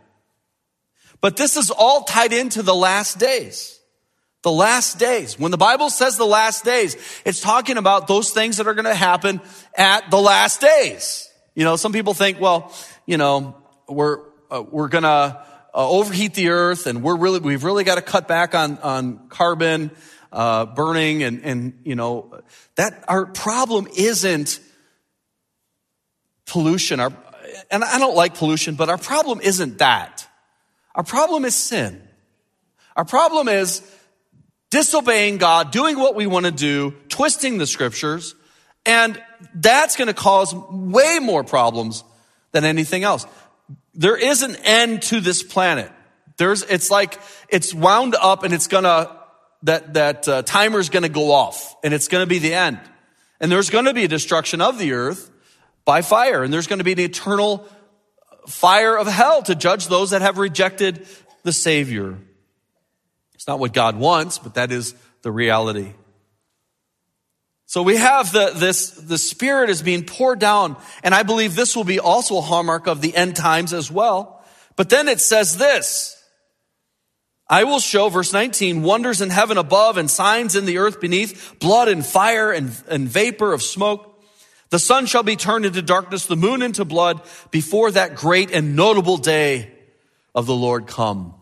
But 1.22 1.38
this 1.38 1.56
is 1.56 1.70
all 1.70 2.02
tied 2.02 2.34
into 2.34 2.62
the 2.62 2.74
last 2.74 3.18
days. 3.18 3.80
The 4.42 4.52
last 4.52 4.98
days. 4.98 5.38
When 5.38 5.52
the 5.52 5.56
Bible 5.56 5.88
says 5.88 6.18
the 6.18 6.26
last 6.26 6.66
days, 6.66 6.98
it's 7.24 7.40
talking 7.40 7.78
about 7.78 8.08
those 8.08 8.30
things 8.30 8.58
that 8.58 8.66
are 8.66 8.74
going 8.74 8.84
to 8.84 8.94
happen 8.94 9.40
at 9.74 10.10
the 10.10 10.20
last 10.20 10.60
days. 10.60 11.30
You 11.54 11.64
know, 11.64 11.76
some 11.76 11.94
people 11.94 12.12
think, 12.12 12.38
well, 12.38 12.74
you 13.06 13.16
know, 13.16 13.56
we're, 13.88 14.25
uh, 14.50 14.62
we're 14.62 14.88
going 14.88 15.04
to 15.04 15.08
uh, 15.08 15.42
overheat 15.72 16.34
the 16.34 16.48
earth 16.48 16.86
and 16.86 17.02
we're 17.02 17.16
really, 17.16 17.40
we've 17.40 17.64
really 17.64 17.84
got 17.84 17.96
to 17.96 18.02
cut 18.02 18.28
back 18.28 18.54
on, 18.54 18.78
on 18.78 19.28
carbon, 19.28 19.90
uh, 20.32 20.66
burning 20.66 21.22
and, 21.22 21.44
and, 21.44 21.80
you 21.84 21.94
know, 21.94 22.40
that 22.76 23.04
our 23.08 23.26
problem 23.26 23.86
isn't 23.96 24.60
pollution. 26.46 27.00
Our, 27.00 27.12
and 27.70 27.84
I 27.84 27.98
don't 27.98 28.16
like 28.16 28.34
pollution, 28.34 28.74
but 28.74 28.88
our 28.88 28.98
problem 28.98 29.40
isn't 29.40 29.78
that. 29.78 30.26
Our 30.94 31.04
problem 31.04 31.44
is 31.44 31.54
sin. 31.54 32.02
Our 32.96 33.04
problem 33.04 33.48
is 33.48 33.82
disobeying 34.70 35.38
God, 35.38 35.70
doing 35.70 35.98
what 35.98 36.14
we 36.14 36.26
want 36.26 36.46
to 36.46 36.52
do, 36.52 36.94
twisting 37.08 37.58
the 37.58 37.66
scriptures, 37.66 38.34
and 38.84 39.22
that's 39.54 39.96
going 39.96 40.08
to 40.08 40.14
cause 40.14 40.54
way 40.54 41.18
more 41.20 41.44
problems 41.44 42.04
than 42.52 42.64
anything 42.64 43.04
else. 43.04 43.26
There 43.96 44.16
is 44.16 44.42
an 44.42 44.56
end 44.56 45.02
to 45.02 45.20
this 45.20 45.42
planet. 45.42 45.90
There's, 46.36 46.62
it's 46.62 46.90
like, 46.90 47.18
it's 47.48 47.72
wound 47.72 48.14
up 48.14 48.44
and 48.44 48.52
it's 48.52 48.68
gonna, 48.68 49.16
that, 49.62 49.94
that 49.94 50.28
uh, 50.28 50.42
timer's 50.42 50.90
gonna 50.90 51.08
go 51.08 51.32
off 51.32 51.74
and 51.82 51.94
it's 51.94 52.08
gonna 52.08 52.26
be 52.26 52.38
the 52.38 52.54
end. 52.54 52.78
And 53.40 53.50
there's 53.50 53.70
gonna 53.70 53.94
be 53.94 54.04
a 54.04 54.08
destruction 54.08 54.60
of 54.60 54.78
the 54.78 54.92
earth 54.92 55.30
by 55.84 56.02
fire 56.02 56.44
and 56.44 56.52
there's 56.52 56.66
gonna 56.66 56.84
be 56.84 56.92
an 56.92 57.00
eternal 57.00 57.66
fire 58.46 58.96
of 58.96 59.06
hell 59.06 59.42
to 59.44 59.54
judge 59.54 59.88
those 59.88 60.10
that 60.10 60.22
have 60.22 60.38
rejected 60.38 61.06
the 61.42 61.52
Savior. 61.52 62.18
It's 63.34 63.46
not 63.46 63.58
what 63.58 63.72
God 63.72 63.96
wants, 63.96 64.38
but 64.38 64.54
that 64.54 64.72
is 64.72 64.94
the 65.22 65.32
reality. 65.32 65.92
So 67.66 67.82
we 67.82 67.96
have 67.96 68.30
the, 68.30 68.52
this, 68.54 68.90
the 68.90 69.18
Spirit 69.18 69.70
is 69.70 69.82
being 69.82 70.04
poured 70.04 70.38
down, 70.38 70.76
and 71.02 71.14
I 71.14 71.24
believe 71.24 71.56
this 71.56 71.74
will 71.74 71.84
be 71.84 71.98
also 71.98 72.38
a 72.38 72.40
hallmark 72.40 72.86
of 72.86 73.00
the 73.00 73.14
end 73.14 73.34
times 73.34 73.72
as 73.72 73.90
well. 73.90 74.44
But 74.76 74.88
then 74.88 75.08
it 75.08 75.20
says 75.20 75.58
this, 75.58 76.12
I 77.48 77.64
will 77.64 77.80
show, 77.80 78.08
verse 78.08 78.32
19, 78.32 78.82
wonders 78.82 79.20
in 79.20 79.30
heaven 79.30 79.58
above 79.58 79.98
and 79.98 80.10
signs 80.10 80.54
in 80.54 80.64
the 80.64 80.78
earth 80.78 81.00
beneath, 81.00 81.58
blood 81.58 81.88
and 81.88 82.06
fire 82.06 82.52
and, 82.52 82.72
and 82.88 83.08
vapor 83.08 83.52
of 83.52 83.62
smoke. 83.62 84.12
The 84.70 84.78
sun 84.78 85.06
shall 85.06 85.22
be 85.22 85.36
turned 85.36 85.64
into 85.64 85.82
darkness, 85.82 86.26
the 86.26 86.36
moon 86.36 86.62
into 86.62 86.84
blood 86.84 87.20
before 87.50 87.90
that 87.92 88.16
great 88.16 88.50
and 88.50 88.76
notable 88.76 89.16
day 89.16 89.72
of 90.34 90.46
the 90.46 90.56
Lord 90.56 90.86
come. 90.86 91.34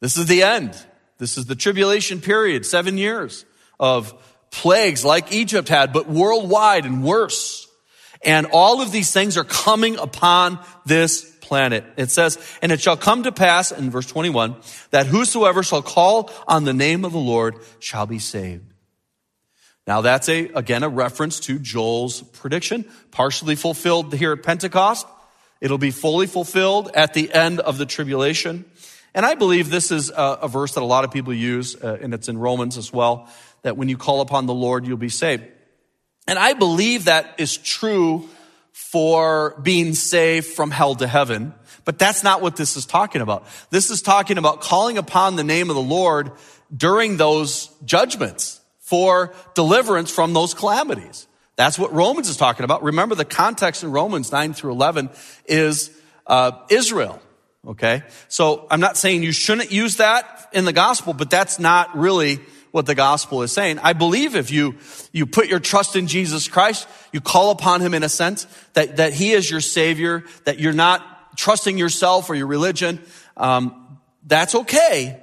This 0.00 0.16
is 0.16 0.26
the 0.26 0.42
end. 0.42 0.74
This 1.18 1.36
is 1.36 1.46
the 1.46 1.56
tribulation 1.56 2.20
period, 2.20 2.64
seven 2.64 2.96
years 2.96 3.44
of 3.78 4.14
plagues 4.50 5.04
like 5.04 5.32
Egypt 5.32 5.68
had, 5.68 5.92
but 5.92 6.08
worldwide 6.08 6.84
and 6.84 7.04
worse. 7.04 7.68
And 8.22 8.46
all 8.52 8.80
of 8.80 8.90
these 8.90 9.12
things 9.12 9.36
are 9.36 9.44
coming 9.44 9.96
upon 9.96 10.58
this 10.84 11.36
planet. 11.40 11.84
It 11.96 12.10
says, 12.10 12.38
and 12.60 12.72
it 12.72 12.80
shall 12.80 12.96
come 12.96 13.22
to 13.22 13.32
pass 13.32 13.72
in 13.72 13.90
verse 13.90 14.06
21 14.06 14.56
that 14.90 15.06
whosoever 15.06 15.62
shall 15.62 15.82
call 15.82 16.30
on 16.46 16.64
the 16.64 16.74
name 16.74 17.04
of 17.04 17.12
the 17.12 17.18
Lord 17.18 17.56
shall 17.78 18.06
be 18.06 18.18
saved. 18.18 18.64
Now 19.86 20.02
that's 20.02 20.28
a, 20.28 20.48
again, 20.48 20.82
a 20.82 20.88
reference 20.88 21.40
to 21.40 21.58
Joel's 21.58 22.20
prediction, 22.20 22.84
partially 23.10 23.56
fulfilled 23.56 24.12
here 24.12 24.32
at 24.32 24.42
Pentecost. 24.42 25.06
It'll 25.62 25.78
be 25.78 25.90
fully 25.90 26.26
fulfilled 26.26 26.90
at 26.94 27.14
the 27.14 27.32
end 27.32 27.60
of 27.60 27.78
the 27.78 27.86
tribulation. 27.86 28.66
And 29.14 29.24
I 29.24 29.34
believe 29.34 29.70
this 29.70 29.90
is 29.90 30.10
a, 30.10 30.40
a 30.42 30.48
verse 30.48 30.74
that 30.74 30.82
a 30.82 30.86
lot 30.86 31.04
of 31.04 31.10
people 31.10 31.32
use, 31.32 31.74
uh, 31.74 31.98
and 32.00 32.12
it's 32.12 32.28
in 32.28 32.36
Romans 32.36 32.76
as 32.76 32.92
well, 32.92 33.28
that 33.62 33.76
when 33.76 33.88
you 33.88 33.96
call 33.96 34.20
upon 34.20 34.46
the 34.46 34.54
Lord, 34.54 34.86
you'll 34.86 34.96
be 34.96 35.08
saved. 35.08 35.44
And 36.26 36.38
I 36.38 36.52
believe 36.52 37.06
that 37.06 37.34
is 37.38 37.56
true 37.56 38.28
for 38.72 39.58
being 39.62 39.94
saved 39.94 40.46
from 40.46 40.70
hell 40.70 40.94
to 40.96 41.06
heaven. 41.06 41.54
But 41.84 41.98
that's 41.98 42.22
not 42.22 42.42
what 42.42 42.56
this 42.56 42.76
is 42.76 42.84
talking 42.84 43.22
about. 43.22 43.46
This 43.70 43.90
is 43.90 44.02
talking 44.02 44.38
about 44.38 44.60
calling 44.60 44.98
upon 44.98 45.36
the 45.36 45.44
name 45.44 45.70
of 45.70 45.76
the 45.76 45.82
Lord 45.82 46.32
during 46.74 47.16
those 47.16 47.70
judgments 47.84 48.60
for 48.78 49.32
deliverance 49.54 50.10
from 50.10 50.34
those 50.34 50.54
calamities. 50.54 51.26
That's 51.56 51.78
what 51.78 51.92
Romans 51.92 52.28
is 52.28 52.36
talking 52.36 52.64
about. 52.64 52.82
Remember 52.82 53.14
the 53.14 53.24
context 53.24 53.82
in 53.82 53.90
Romans 53.90 54.30
9 54.30 54.52
through 54.52 54.72
11 54.72 55.10
is 55.46 55.90
uh, 56.26 56.52
Israel. 56.70 57.20
Okay? 57.66 58.02
So 58.28 58.66
I'm 58.70 58.80
not 58.80 58.96
saying 58.96 59.22
you 59.22 59.32
shouldn't 59.32 59.72
use 59.72 59.96
that 59.96 60.48
in 60.52 60.64
the 60.64 60.72
gospel, 60.72 61.14
but 61.14 61.30
that's 61.30 61.58
not 61.58 61.96
really 61.96 62.38
what 62.78 62.86
the 62.86 62.94
gospel 62.94 63.42
is 63.42 63.50
saying. 63.50 63.80
I 63.80 63.92
believe 63.92 64.36
if 64.36 64.52
you, 64.52 64.76
you 65.12 65.26
put 65.26 65.48
your 65.48 65.58
trust 65.58 65.96
in 65.96 66.06
Jesus 66.06 66.46
Christ, 66.46 66.88
you 67.12 67.20
call 67.20 67.50
upon 67.50 67.80
him 67.80 67.92
in 67.92 68.04
a 68.04 68.08
sense 68.08 68.46
that, 68.74 68.98
that 68.98 69.12
he 69.12 69.32
is 69.32 69.50
your 69.50 69.60
savior, 69.60 70.22
that 70.44 70.60
you're 70.60 70.72
not 70.72 71.36
trusting 71.36 71.76
yourself 71.76 72.30
or 72.30 72.36
your 72.36 72.46
religion, 72.46 73.00
um, 73.36 73.98
that's 74.24 74.54
okay. 74.54 75.20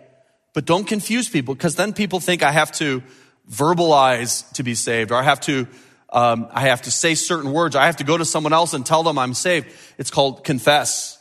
But 0.53 0.65
don't 0.65 0.85
confuse 0.85 1.29
people 1.29 1.55
because 1.55 1.77
then 1.77 1.93
people 1.93 2.19
think 2.19 2.43
I 2.43 2.51
have 2.51 2.73
to 2.73 3.01
verbalize 3.49 4.51
to 4.53 4.63
be 4.63 4.75
saved 4.75 5.11
or 5.11 5.15
I 5.15 5.23
have 5.23 5.39
to 5.41 5.67
um, 6.11 6.47
I 6.51 6.61
have 6.61 6.83
to 6.83 6.91
say 6.91 7.15
certain 7.15 7.51
words. 7.51 7.75
I 7.75 7.85
have 7.87 7.97
to 7.97 8.03
go 8.03 8.17
to 8.17 8.25
someone 8.25 8.53
else 8.53 8.73
and 8.73 8.85
tell 8.85 9.03
them 9.03 9.17
I'm 9.17 9.33
saved. 9.33 9.67
It's 9.97 10.11
called 10.11 10.43
confess. 10.43 11.17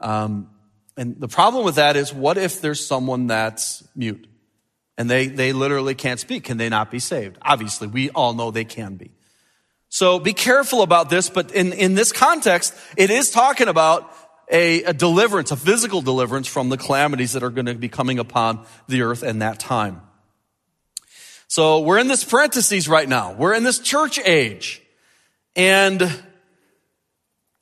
Um, 0.00 0.50
and 0.96 1.20
the 1.20 1.28
problem 1.28 1.64
with 1.64 1.76
that 1.76 1.96
is, 1.96 2.12
what 2.12 2.38
if 2.38 2.60
there's 2.60 2.84
someone 2.84 3.26
that's 3.26 3.86
mute 3.94 4.26
and 4.96 5.10
they 5.10 5.26
they 5.26 5.52
literally 5.52 5.94
can't 5.94 6.20
speak? 6.20 6.44
Can 6.44 6.56
they 6.56 6.68
not 6.68 6.90
be 6.90 6.98
saved? 6.98 7.38
Obviously, 7.42 7.88
we 7.88 8.10
all 8.10 8.34
know 8.34 8.50
they 8.50 8.64
can 8.64 8.96
be. 8.96 9.12
So 9.88 10.18
be 10.18 10.32
careful 10.32 10.82
about 10.82 11.10
this. 11.10 11.28
But 11.28 11.52
in 11.52 11.72
in 11.72 11.94
this 11.94 12.12
context, 12.12 12.74
it 12.96 13.10
is 13.10 13.30
talking 13.30 13.68
about 13.68 14.12
a, 14.50 14.82
a 14.84 14.92
deliverance, 14.92 15.50
a 15.50 15.56
physical 15.56 16.02
deliverance 16.02 16.46
from 16.46 16.68
the 16.68 16.76
calamities 16.76 17.32
that 17.32 17.42
are 17.42 17.50
going 17.50 17.66
to 17.66 17.74
be 17.74 17.88
coming 17.88 18.18
upon 18.18 18.66
the 18.88 19.02
earth 19.02 19.22
in 19.22 19.40
that 19.40 19.58
time. 19.58 20.02
So 21.48 21.80
we're 21.80 21.98
in 21.98 22.08
this 22.08 22.24
parentheses 22.24 22.88
right 22.88 23.08
now. 23.08 23.32
We're 23.32 23.54
in 23.54 23.62
this 23.62 23.78
church 23.78 24.18
age. 24.18 24.82
And 25.56 26.02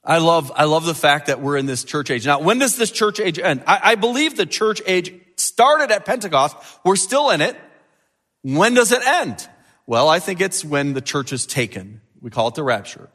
I 0.04 0.18
love, 0.18 0.50
I 0.56 0.64
love 0.64 0.84
the 0.84 0.94
fact 0.94 1.26
that 1.26 1.40
we're 1.40 1.56
in 1.56 1.66
this 1.66 1.84
church 1.84 2.10
age. 2.10 2.26
Now, 2.26 2.40
when 2.40 2.58
does 2.58 2.76
this 2.76 2.90
church 2.90 3.20
age 3.20 3.38
end? 3.38 3.62
I, 3.66 3.80
I 3.82 3.94
believe 3.94 4.36
the 4.36 4.46
church 4.46 4.80
age 4.86 5.12
started 5.42 5.90
at 5.90 6.04
Pentecost. 6.04 6.56
We're 6.84 6.96
still 6.96 7.30
in 7.30 7.40
it. 7.40 7.56
When 8.42 8.74
does 8.74 8.92
it 8.92 9.02
end? 9.04 9.48
Well, 9.86 10.08
I 10.08 10.18
think 10.18 10.40
it's 10.40 10.64
when 10.64 10.94
the 10.94 11.00
church 11.00 11.32
is 11.32 11.46
taken. 11.46 12.00
We 12.20 12.30
call 12.30 12.48
it 12.48 12.54
the 12.54 12.62
rapture. 12.62 13.08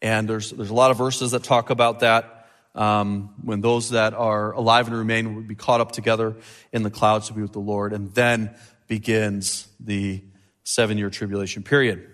And 0.00 0.28
there's, 0.28 0.50
there's 0.50 0.70
a 0.70 0.74
lot 0.74 0.90
of 0.90 0.98
verses 0.98 1.32
that 1.32 1.44
talk 1.44 1.70
about 1.70 2.00
that. 2.00 2.30
Um, 2.74 3.34
when 3.42 3.60
those 3.60 3.90
that 3.90 4.14
are 4.14 4.52
alive 4.52 4.88
and 4.88 4.96
remain 4.96 5.36
will 5.36 5.42
be 5.42 5.54
caught 5.54 5.80
up 5.80 5.92
together 5.92 6.34
in 6.72 6.82
the 6.82 6.90
clouds 6.90 7.28
to 7.28 7.32
be 7.32 7.40
with 7.40 7.52
the 7.52 7.60
Lord. 7.60 7.92
And 7.92 8.12
then 8.14 8.54
begins 8.88 9.68
the 9.80 10.22
seven 10.64 10.98
year 10.98 11.10
tribulation 11.10 11.62
period. 11.62 12.08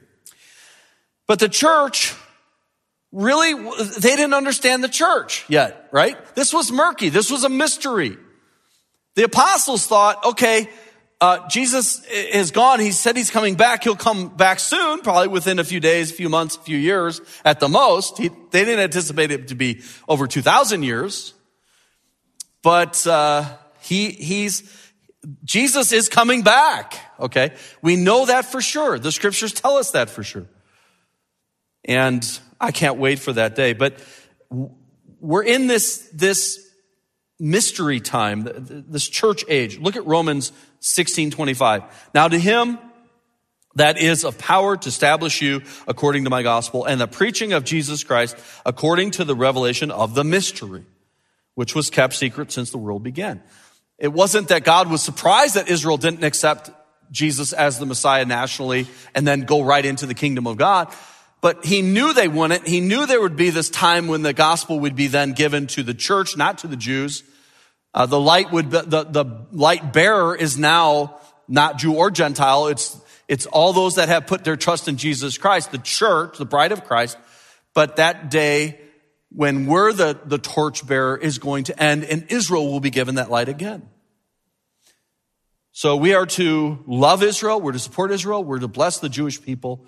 But 1.26 1.38
the 1.38 1.48
church 1.48 2.14
really, 3.12 3.54
they 3.54 4.16
didn't 4.16 4.34
understand 4.34 4.84
the 4.84 4.88
church 4.88 5.44
yet, 5.48 5.88
right? 5.92 6.16
This 6.34 6.52
was 6.52 6.70
murky. 6.70 7.08
This 7.08 7.30
was 7.30 7.44
a 7.44 7.48
mystery. 7.48 8.16
The 9.14 9.24
apostles 9.24 9.86
thought, 9.86 10.24
okay, 10.24 10.68
uh, 11.20 11.46
Jesus 11.48 12.02
is 12.06 12.50
gone. 12.50 12.80
He 12.80 12.92
said 12.92 13.16
he's 13.16 13.30
coming 13.30 13.54
back. 13.54 13.84
He'll 13.84 13.96
come 13.96 14.28
back 14.28 14.58
soon, 14.58 15.00
probably 15.00 15.28
within 15.28 15.58
a 15.58 15.64
few 15.64 15.78
days, 15.78 16.10
a 16.10 16.14
few 16.14 16.30
months, 16.30 16.56
a 16.56 16.60
few 16.60 16.78
years 16.78 17.20
at 17.44 17.60
the 17.60 17.68
most. 17.68 18.16
He, 18.16 18.28
they 18.28 18.64
didn't 18.64 18.80
anticipate 18.80 19.30
it 19.30 19.48
to 19.48 19.54
be 19.54 19.82
over 20.08 20.26
2,000 20.26 20.82
years. 20.82 21.34
But 22.62 23.06
uh, 23.06 23.44
he, 23.82 24.10
he's, 24.10 24.92
Jesus 25.44 25.92
is 25.92 26.08
coming 26.08 26.42
back, 26.42 26.94
okay? 27.18 27.52
We 27.82 27.96
know 27.96 28.26
that 28.26 28.46
for 28.46 28.62
sure. 28.62 28.98
The 28.98 29.12
scriptures 29.12 29.52
tell 29.52 29.76
us 29.76 29.90
that 29.90 30.08
for 30.08 30.22
sure. 30.22 30.46
And 31.84 32.26
I 32.58 32.70
can't 32.70 32.96
wait 32.96 33.18
for 33.18 33.34
that 33.34 33.54
day. 33.54 33.74
But 33.74 34.02
we're 35.20 35.42
in 35.42 35.66
this, 35.66 36.08
this 36.14 36.69
mystery 37.40 38.00
time, 38.00 38.46
this 38.46 39.08
church 39.08 39.44
age. 39.48 39.78
Look 39.78 39.96
at 39.96 40.06
Romans 40.06 40.52
16, 40.80 41.30
25. 41.30 42.10
Now 42.14 42.28
to 42.28 42.38
him 42.38 42.78
that 43.76 43.98
is 43.98 44.24
of 44.24 44.36
power 44.38 44.76
to 44.76 44.88
establish 44.88 45.40
you 45.40 45.62
according 45.86 46.24
to 46.24 46.30
my 46.30 46.42
gospel 46.42 46.84
and 46.84 47.00
the 47.00 47.06
preaching 47.06 47.52
of 47.52 47.64
Jesus 47.64 48.04
Christ 48.04 48.36
according 48.66 49.12
to 49.12 49.24
the 49.24 49.34
revelation 49.34 49.90
of 49.90 50.14
the 50.14 50.24
mystery, 50.24 50.84
which 51.54 51.74
was 51.74 51.88
kept 51.88 52.14
secret 52.14 52.52
since 52.52 52.70
the 52.70 52.78
world 52.78 53.02
began. 53.02 53.42
It 53.98 54.12
wasn't 54.12 54.48
that 54.48 54.64
God 54.64 54.90
was 54.90 55.02
surprised 55.02 55.54
that 55.54 55.68
Israel 55.68 55.98
didn't 55.98 56.24
accept 56.24 56.70
Jesus 57.10 57.52
as 57.52 57.78
the 57.78 57.86
Messiah 57.86 58.24
nationally 58.24 58.86
and 59.14 59.26
then 59.26 59.42
go 59.42 59.62
right 59.62 59.84
into 59.84 60.06
the 60.06 60.14
kingdom 60.14 60.46
of 60.46 60.56
God. 60.56 60.92
But 61.40 61.64
he 61.64 61.80
knew 61.80 62.12
they 62.12 62.28
wouldn't. 62.28 62.66
He 62.66 62.80
knew 62.80 63.06
there 63.06 63.20
would 63.20 63.36
be 63.36 63.50
this 63.50 63.70
time 63.70 64.08
when 64.08 64.22
the 64.22 64.32
gospel 64.32 64.80
would 64.80 64.94
be 64.94 65.06
then 65.06 65.32
given 65.32 65.66
to 65.68 65.82
the 65.82 65.94
church, 65.94 66.36
not 66.36 66.58
to 66.58 66.66
the 66.66 66.76
Jews. 66.76 67.22
Uh, 67.92 68.06
the 68.06 68.20
light 68.20 68.52
would, 68.52 68.70
the, 68.70 68.82
the 68.82 69.46
light 69.50 69.92
bearer 69.92 70.36
is 70.36 70.58
now 70.58 71.18
not 71.48 71.78
Jew 71.78 71.94
or 71.94 72.10
Gentile. 72.10 72.68
It's, 72.68 73.00
it's 73.26 73.46
all 73.46 73.72
those 73.72 73.96
that 73.96 74.08
have 74.08 74.26
put 74.26 74.44
their 74.44 74.56
trust 74.56 74.88
in 74.88 74.96
Jesus 74.96 75.38
Christ, 75.38 75.72
the 75.72 75.78
church, 75.78 76.38
the 76.38 76.44
bride 76.44 76.72
of 76.72 76.84
Christ. 76.84 77.18
But 77.74 77.96
that 77.96 78.30
day 78.30 78.80
when 79.30 79.66
we're 79.66 79.92
the, 79.92 80.18
the 80.24 80.38
torch 80.38 80.86
bearer 80.86 81.16
is 81.16 81.38
going 81.38 81.64
to 81.64 81.82
end 81.82 82.04
and 82.04 82.26
Israel 82.28 82.70
will 82.70 82.80
be 82.80 82.90
given 82.90 83.16
that 83.16 83.30
light 83.30 83.48
again. 83.48 83.88
So 85.72 85.96
we 85.96 86.14
are 86.14 86.26
to 86.26 86.82
love 86.86 87.22
Israel. 87.22 87.60
We're 87.60 87.72
to 87.72 87.78
support 87.78 88.10
Israel. 88.10 88.42
We're 88.42 88.58
to 88.58 88.68
bless 88.68 88.98
the 88.98 89.08
Jewish 89.08 89.40
people. 89.40 89.86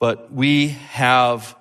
But 0.00 0.32
we 0.32 0.68
have 0.68 1.54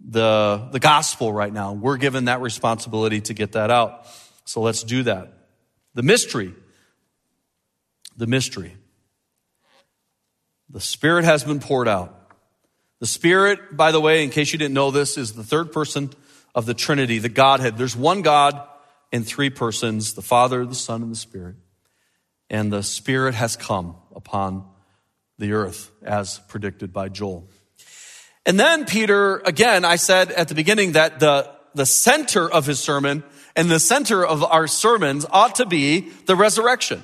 the, 0.00 0.68
the 0.72 0.78
gospel 0.78 1.32
right 1.32 1.52
now. 1.52 1.72
We're 1.72 1.96
given 1.96 2.26
that 2.26 2.40
responsibility 2.40 3.20
to 3.22 3.34
get 3.34 3.52
that 3.52 3.70
out. 3.70 4.06
So 4.44 4.60
let's 4.60 4.82
do 4.82 5.02
that. 5.04 5.32
The 5.94 6.02
mystery. 6.02 6.54
The 8.16 8.26
mystery. 8.26 8.76
The 10.70 10.80
Spirit 10.80 11.24
has 11.24 11.44
been 11.44 11.60
poured 11.60 11.88
out. 11.88 12.18
The 13.00 13.06
Spirit, 13.06 13.76
by 13.76 13.92
the 13.92 14.00
way, 14.00 14.24
in 14.24 14.30
case 14.30 14.52
you 14.52 14.58
didn't 14.58 14.74
know 14.74 14.90
this, 14.90 15.18
is 15.18 15.32
the 15.32 15.44
third 15.44 15.72
person 15.72 16.10
of 16.54 16.66
the 16.66 16.74
Trinity, 16.74 17.18
the 17.18 17.28
Godhead. 17.28 17.76
There's 17.76 17.96
one 17.96 18.22
God 18.22 18.60
in 19.10 19.24
three 19.24 19.50
persons, 19.50 20.14
the 20.14 20.22
Father, 20.22 20.64
the 20.64 20.74
Son, 20.74 21.02
and 21.02 21.10
the 21.10 21.16
Spirit. 21.16 21.56
And 22.48 22.72
the 22.72 22.82
Spirit 22.82 23.34
has 23.34 23.56
come 23.56 23.96
upon 24.14 24.64
the 25.38 25.52
earth 25.52 25.90
as 26.02 26.38
predicted 26.48 26.92
by 26.92 27.08
Joel. 27.08 27.48
And 28.46 28.58
then 28.58 28.86
Peter, 28.86 29.38
again, 29.38 29.84
I 29.84 29.96
said 29.96 30.30
at 30.32 30.48
the 30.48 30.54
beginning 30.54 30.92
that 30.92 31.20
the, 31.20 31.50
the 31.74 31.86
center 31.86 32.50
of 32.50 32.66
his 32.66 32.80
sermon 32.80 33.24
and 33.54 33.70
the 33.70 33.80
center 33.80 34.24
of 34.24 34.42
our 34.42 34.66
sermons 34.66 35.26
ought 35.30 35.56
to 35.56 35.66
be 35.66 36.10
the 36.26 36.36
resurrection. 36.36 37.02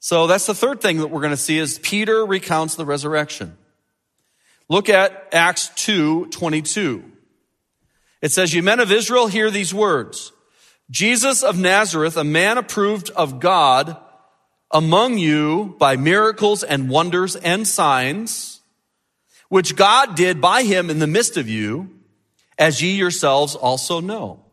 So 0.00 0.26
that's 0.26 0.46
the 0.46 0.54
third 0.54 0.80
thing 0.80 0.98
that 0.98 1.08
we're 1.08 1.20
going 1.20 1.30
to 1.32 1.36
see 1.36 1.58
is 1.58 1.78
Peter 1.80 2.24
recounts 2.24 2.76
the 2.76 2.86
resurrection. 2.86 3.56
Look 4.68 4.88
at 4.88 5.28
Acts 5.32 5.70
2 5.76 6.26
22. 6.26 7.04
It 8.20 8.32
says, 8.32 8.52
You 8.52 8.62
men 8.62 8.80
of 8.80 8.92
Israel, 8.92 9.26
hear 9.26 9.50
these 9.50 9.74
words 9.74 10.32
Jesus 10.90 11.42
of 11.42 11.58
Nazareth, 11.58 12.16
a 12.16 12.24
man 12.24 12.58
approved 12.58 13.10
of 13.10 13.40
God 13.40 13.96
among 14.70 15.18
you 15.18 15.76
by 15.78 15.96
miracles 15.96 16.62
and 16.62 16.90
wonders 16.90 17.36
and 17.36 17.66
signs, 17.66 18.60
which 19.48 19.76
God 19.76 20.14
did 20.14 20.40
by 20.40 20.62
him 20.62 20.90
in 20.90 20.98
the 20.98 21.06
midst 21.06 21.36
of 21.36 21.48
you, 21.48 21.90
as 22.58 22.82
ye 22.82 22.92
yourselves 22.92 23.54
also 23.54 24.00
know. 24.00 24.44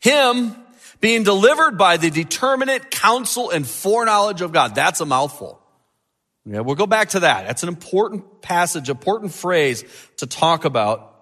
Him 0.00 0.54
being 1.00 1.22
delivered 1.22 1.78
by 1.78 1.96
the 1.96 2.10
determinate 2.10 2.90
counsel 2.90 3.50
and 3.50 3.66
foreknowledge 3.66 4.40
of 4.40 4.52
God. 4.52 4.74
That's 4.74 5.00
a 5.00 5.06
mouthful. 5.06 5.60
Yeah, 6.44 6.60
we'll 6.60 6.76
go 6.76 6.86
back 6.86 7.10
to 7.10 7.20
that. 7.20 7.46
That's 7.46 7.62
an 7.62 7.68
important 7.68 8.40
passage, 8.40 8.88
important 8.88 9.32
phrase 9.32 9.84
to 10.16 10.26
talk 10.26 10.64
about. 10.64 11.14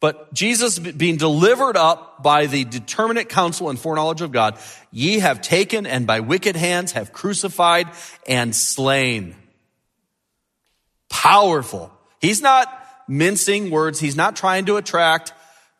But 0.00 0.32
Jesus 0.32 0.78
being 0.78 1.16
delivered 1.16 1.76
up 1.76 2.22
by 2.22 2.46
the 2.46 2.64
determinate 2.64 3.28
counsel 3.28 3.68
and 3.68 3.78
foreknowledge 3.78 4.20
of 4.20 4.32
God, 4.32 4.58
ye 4.90 5.20
have 5.20 5.42
taken 5.42 5.86
and 5.86 6.06
by 6.06 6.20
wicked 6.20 6.56
hands 6.56 6.92
have 6.92 7.12
crucified 7.12 7.88
and 8.26 8.56
slain. 8.56 9.36
Powerful. 11.08 11.92
He's 12.20 12.42
not 12.42 12.66
mincing 13.06 13.70
words. 13.70 14.00
He's 14.00 14.16
not 14.16 14.34
trying 14.34 14.64
to 14.64 14.76
attract 14.76 15.32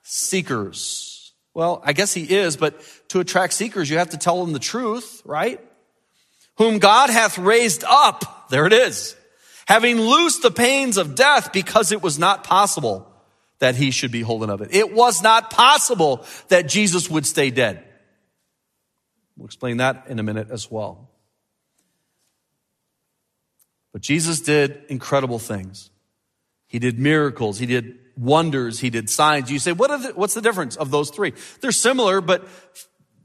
seekers. 0.03 1.12
Well, 1.55 1.83
I 1.85 1.93
guess 1.93 2.15
he 2.15 2.25
is, 2.25 2.57
but 2.57 2.81
to 3.09 3.21
attract 3.21 3.53
seekers, 3.53 3.91
you 3.91 3.99
have 3.99 4.11
to 4.11 4.19
tell 4.19 4.43
them 4.45 4.53
the 4.53 4.59
truth, 4.59 5.23
right? 5.25 5.61
Whom 6.57 6.79
God 6.79 7.11
hath 7.11 7.39
raised 7.39 7.85
up 7.85 8.43
there 8.53 8.67
it 8.67 8.75
is. 8.75 9.17
Having 9.67 9.99
loosed 9.99 10.43
the 10.43 10.51
pains 10.51 10.99
of 10.99 11.15
death 11.15 11.53
because 11.53 11.91
it 11.91 12.03
was 12.03 12.19
not 12.19 12.45
possible 12.45 13.11
that 13.61 13.77
he 13.77 13.91
should 13.91 14.13
be 14.13 14.21
holding 14.21 14.51
of 14.51 14.61
it. 14.61 14.75
It 14.75 14.93
was 14.93 15.23
not 15.23 15.51
possible 15.51 16.27
that 16.49 16.69
Jesus 16.69 17.09
would 17.09 17.25
stay 17.25 17.51
dead. 17.51 17.83
We'll 19.37 19.47
explain 19.47 19.79
that 19.79 20.05
in 20.09 20.19
a 20.19 20.23
minute 20.23 20.49
as 20.51 20.71
well. 20.71 21.09
But 23.93 24.03
Jesus 24.03 24.41
did 24.41 24.83
incredible 24.89 25.39
things. 25.39 25.91
He 26.67 26.79
did 26.79 26.99
miracles. 26.99 27.59
He 27.59 27.67
did 27.67 27.99
wonders. 28.17 28.81
He 28.81 28.91
did 28.91 29.09
signs. 29.11 29.51
You 29.51 29.59
say, 29.59 29.73
what 29.73 29.89
the, 29.89 30.13
what's 30.15 30.35
the 30.35 30.41
difference 30.41 30.77
of 30.77 30.91
those 30.91 31.11
three? 31.11 31.33
They're 31.61 31.73
similar, 31.73 32.21
but 32.21 32.47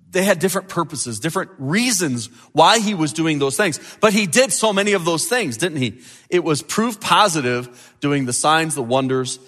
they 0.10 0.24
had 0.24 0.40
different 0.40 0.70
purposes, 0.70 1.20
different 1.20 1.52
reasons 1.58 2.28
why 2.54 2.80
he 2.80 2.94
was 2.94 3.14
doing 3.14 3.40
those 3.40 3.58
things. 3.58 3.80
But 4.00 4.14
he 4.14 4.26
did 4.26 4.54
so 4.54 4.72
many 4.72 4.94
of 4.94 5.06
those 5.06 5.26
things, 5.26 5.58
didn't 5.58 5.80
he? 5.80 6.02
It 6.30 6.44
was 6.44 6.62
proof 6.62 7.00
positive 7.00 7.96
doing 8.00 8.26
the 8.26 8.34
signs, 8.34 8.76
the 8.76 8.84
wonders, 8.84 9.40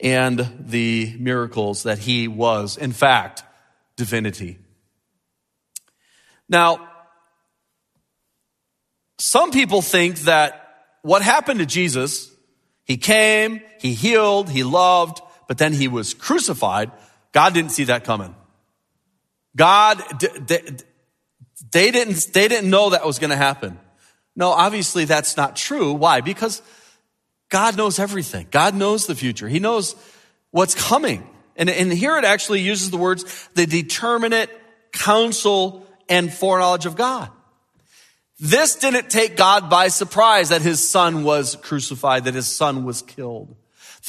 and 0.00 0.52
the 0.58 1.14
miracles 1.18 1.84
that 1.84 1.98
he 1.98 2.26
was, 2.26 2.76
in 2.76 2.92
fact, 2.92 3.44
divinity. 3.96 4.58
Now, 6.48 6.88
some 9.18 9.52
people 9.52 9.82
think 9.82 10.18
that 10.20 10.58
what 11.02 11.22
happened 11.22 11.60
to 11.60 11.66
Jesus, 11.66 12.31
he 12.84 12.96
came, 12.96 13.60
he 13.78 13.94
healed, 13.94 14.50
he 14.50 14.64
loved, 14.64 15.20
but 15.48 15.58
then 15.58 15.72
he 15.72 15.88
was 15.88 16.14
crucified. 16.14 16.90
God 17.32 17.54
didn't 17.54 17.70
see 17.70 17.84
that 17.84 18.04
coming. 18.04 18.34
God, 19.56 20.02
they 21.70 21.90
didn't, 21.90 22.32
they 22.32 22.48
didn't 22.48 22.70
know 22.70 22.90
that 22.90 23.06
was 23.06 23.18
going 23.18 23.30
to 23.30 23.36
happen. 23.36 23.78
No, 24.34 24.50
obviously 24.50 25.04
that's 25.04 25.36
not 25.36 25.56
true. 25.56 25.92
Why? 25.92 26.20
Because 26.20 26.62
God 27.50 27.76
knows 27.76 27.98
everything. 27.98 28.48
God 28.50 28.74
knows 28.74 29.06
the 29.06 29.14
future. 29.14 29.46
He 29.46 29.58
knows 29.58 29.94
what's 30.50 30.74
coming. 30.74 31.26
And, 31.54 31.68
and 31.68 31.92
here 31.92 32.16
it 32.16 32.24
actually 32.24 32.60
uses 32.60 32.90
the 32.90 32.96
words, 32.96 33.48
the 33.54 33.66
determinate 33.66 34.50
counsel 34.92 35.86
and 36.08 36.32
foreknowledge 36.32 36.86
of 36.86 36.96
God. 36.96 37.30
This 38.44 38.74
didn't 38.74 39.08
take 39.08 39.36
God 39.36 39.70
by 39.70 39.86
surprise 39.86 40.48
that 40.48 40.62
his 40.62 40.86
son 40.86 41.22
was 41.22 41.54
crucified, 41.54 42.24
that 42.24 42.34
his 42.34 42.48
son 42.48 42.82
was 42.82 43.00
killed. 43.00 43.54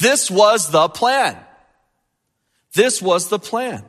This 0.00 0.28
was 0.28 0.72
the 0.72 0.88
plan. 0.88 1.38
This 2.74 3.00
was 3.00 3.28
the 3.28 3.38
plan. 3.38 3.84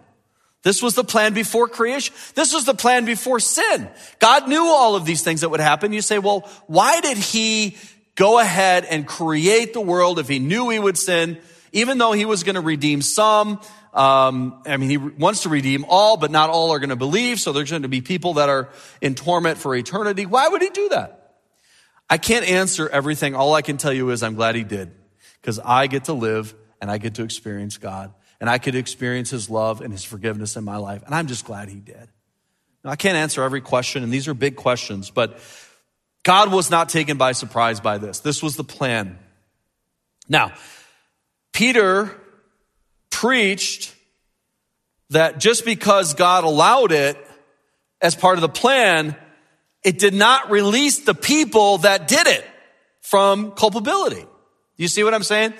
This 0.61 0.83
was 0.83 0.93
the 0.93 1.03
plan 1.03 1.33
before 1.33 1.67
creation. 1.67 2.13
This 2.35 2.53
was 2.53 2.65
the 2.65 2.75
plan 2.75 3.05
before 3.05 3.39
sin. 3.39 3.89
God 4.19 4.47
knew 4.47 4.65
all 4.65 4.95
of 4.95 5.03
these 5.03 5.23
things 5.23 5.41
that 5.41 5.49
would 5.49 5.59
happen. 5.59 5.93
You 5.93 6.03
say, 6.03 6.19
well, 6.19 6.47
why 6.67 7.01
did 7.01 7.17
he 7.17 7.75
go 8.13 8.37
ahead 8.37 8.85
and 8.85 9.07
create 9.07 9.73
the 9.73 9.81
world 9.81 10.19
if 10.19 10.27
he 10.27 10.37
knew 10.37 10.69
he 10.69 10.77
would 10.77 10.99
sin, 10.99 11.39
even 11.71 11.97
though 11.97 12.11
he 12.11 12.25
was 12.25 12.43
going 12.43 12.53
to 12.53 12.61
redeem 12.61 13.01
some? 13.01 13.59
Um, 13.95 14.61
I 14.65 14.75
mean, 14.75 14.89
he 14.89 14.97
wants 14.97 15.43
to 15.43 15.49
redeem 15.49 15.85
all, 15.87 16.17
but 16.17 16.29
not 16.29 16.49
all 16.49 16.71
are 16.71 16.79
going 16.79 16.89
to 16.89 16.97
believe. 16.97 17.39
So 17.39 17.53
there's 17.53 17.71
going 17.71 17.83
to 17.83 17.87
be 17.87 18.01
people 18.01 18.35
that 18.35 18.49
are 18.49 18.69
in 19.01 19.15
torment 19.15 19.57
for 19.57 19.73
eternity. 19.73 20.25
Why 20.25 20.49
would 20.49 20.61
he 20.61 20.69
do 20.69 20.89
that? 20.89 21.39
I 22.09 22.17
can't 22.17 22.47
answer 22.47 22.89
everything. 22.89 23.35
All 23.35 23.53
I 23.53 23.61
can 23.61 23.77
tell 23.77 23.93
you 23.93 24.09
is 24.09 24.21
I'm 24.21 24.35
glad 24.35 24.55
he 24.55 24.63
did 24.63 24.91
because 25.41 25.59
I 25.59 25.87
get 25.87 26.05
to 26.05 26.13
live 26.13 26.53
and 26.81 26.91
I 26.91 26.97
get 26.97 27.15
to 27.15 27.23
experience 27.23 27.77
God 27.77 28.13
and 28.41 28.49
I 28.49 28.57
could 28.57 28.75
experience 28.75 29.29
his 29.29 29.49
love 29.49 29.81
and 29.81 29.93
his 29.93 30.03
forgiveness 30.03 30.57
in 30.57 30.65
my 30.65 30.77
life. 30.77 31.01
And 31.05 31.15
I'm 31.15 31.27
just 31.27 31.45
glad 31.45 31.69
he 31.69 31.79
did. 31.79 32.09
Now, 32.83 32.91
I 32.91 32.95
can't 32.95 33.17
answer 33.17 33.43
every 33.43 33.61
question, 33.61 34.03
and 34.03 34.11
these 34.11 34.27
are 34.27 34.35
big 34.35 34.57
questions, 34.57 35.09
but 35.09 35.39
God 36.23 36.51
was 36.51 36.69
not 36.69 36.89
taken 36.89 37.17
by 37.17 37.31
surprise 37.31 37.79
by 37.79 37.97
this. 37.97 38.19
This 38.19 38.43
was 38.43 38.55
the 38.57 38.63
plan. 38.63 39.17
Now, 40.27 40.53
Peter 41.53 42.11
preached 43.15 43.95
that 45.09 45.39
just 45.39 45.63
because 45.63 46.15
God 46.15 46.43
allowed 46.43 46.91
it 46.91 47.17
as 48.01 48.13
part 48.13 48.37
of 48.37 48.41
the 48.41 48.49
plan, 48.49 49.15
it 49.85 49.97
did 49.97 50.13
not 50.13 50.51
release 50.51 50.99
the 50.99 51.13
people 51.15 51.77
that 51.79 52.09
did 52.09 52.27
it 52.27 52.45
from 53.01 53.51
culpability. 53.51 54.25
You 54.75 54.89
see 54.89 55.05
what 55.05 55.13
I'm 55.13 55.23
saying? 55.23 55.53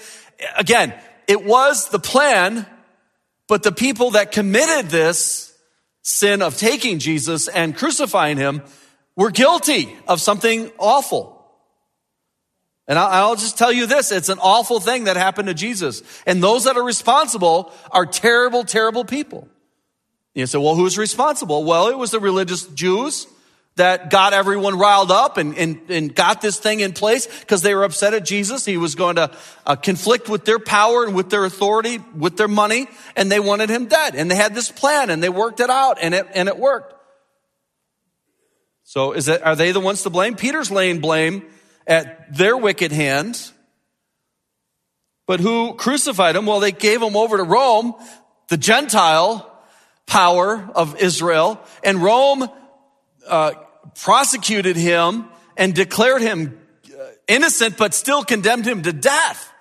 Again, 0.57 0.93
it 1.29 1.45
was 1.45 1.87
the 1.87 1.99
plan, 1.99 2.65
but 3.47 3.63
the 3.63 3.71
people 3.71 4.11
that 4.11 4.33
committed 4.33 4.91
this 4.91 5.57
sin 6.01 6.41
of 6.41 6.57
taking 6.57 6.99
Jesus 6.99 7.47
and 7.47 7.73
crucifying 7.73 8.35
him 8.35 8.63
were 9.15 9.31
guilty 9.31 9.95
of 10.09 10.19
something 10.19 10.69
awful. 10.77 11.34
And 12.87 12.99
I'll 12.99 13.35
just 13.35 13.57
tell 13.57 13.71
you 13.71 13.87
this, 13.87 14.11
it's 14.11 14.29
an 14.29 14.37
awful 14.39 14.79
thing 14.79 15.05
that 15.05 15.17
happened 15.17 15.47
to 15.47 15.55
Jesus. 15.55 16.03
And 16.27 16.43
those 16.43 16.65
that 16.65 16.77
are 16.77 16.83
responsible 16.83 17.71
are 17.89 18.05
terrible, 18.05 18.63
terrible 18.63 19.05
people. 19.05 19.47
You 20.35 20.45
say, 20.45 20.59
well, 20.59 20.75
who's 20.75 20.97
responsible? 20.97 21.63
Well, 21.63 21.87
it 21.87 21.97
was 21.97 22.11
the 22.11 22.19
religious 22.19 22.67
Jews 22.67 23.25
that 23.77 24.09
got 24.09 24.33
everyone 24.33 24.77
riled 24.77 25.11
up 25.11 25.37
and, 25.37 25.57
and, 25.57 25.81
and 25.89 26.15
got 26.15 26.41
this 26.41 26.59
thing 26.59 26.79
in 26.79 26.93
place 26.93 27.27
because 27.39 27.61
they 27.61 27.73
were 27.73 27.83
upset 27.83 28.13
at 28.13 28.23
Jesus. 28.23 28.65
He 28.65 28.77
was 28.77 28.95
going 28.95 29.15
to 29.15 29.31
uh, 29.65 29.75
conflict 29.75 30.29
with 30.29 30.45
their 30.45 30.59
power 30.59 31.05
and 31.05 31.15
with 31.15 31.29
their 31.29 31.43
authority, 31.43 31.99
with 32.15 32.37
their 32.37 32.47
money, 32.47 32.87
and 33.15 33.31
they 33.31 33.39
wanted 33.39 33.69
him 33.69 33.87
dead. 33.87 34.15
And 34.15 34.29
they 34.29 34.35
had 34.35 34.53
this 34.53 34.71
plan 34.71 35.09
and 35.09 35.23
they 35.23 35.29
worked 35.29 35.59
it 35.59 35.69
out 35.69 35.97
and 36.01 36.13
it, 36.13 36.27
and 36.35 36.47
it 36.47 36.57
worked. 36.57 36.93
So 38.83 39.13
is 39.13 39.27
it, 39.27 39.43
are 39.43 39.55
they 39.55 39.71
the 39.71 39.79
ones 39.79 40.03
to 40.03 40.09
blame? 40.09 40.35
Peter's 40.35 40.69
laying 40.69 40.99
blame 40.99 41.43
at 41.87 42.35
their 42.35 42.57
wicked 42.57 42.91
hands. 42.91 43.53
But 45.27 45.39
who 45.39 45.73
crucified 45.73 46.35
him? 46.35 46.45
Well, 46.45 46.59
they 46.59 46.71
gave 46.71 47.01
him 47.01 47.15
over 47.15 47.37
to 47.37 47.43
Rome, 47.43 47.95
the 48.49 48.57
Gentile 48.57 49.51
power 50.05 50.69
of 50.75 51.01
Israel, 51.01 51.59
and 51.83 52.01
Rome 52.01 52.47
uh, 53.27 53.53
prosecuted 53.95 54.75
him 54.75 55.25
and 55.57 55.73
declared 55.73 56.21
him 56.21 56.59
uh, 56.87 57.05
innocent, 57.27 57.77
but 57.77 57.93
still 57.93 58.23
condemned 58.23 58.65
him 58.65 58.83
to 58.83 58.93
death. 58.93 59.51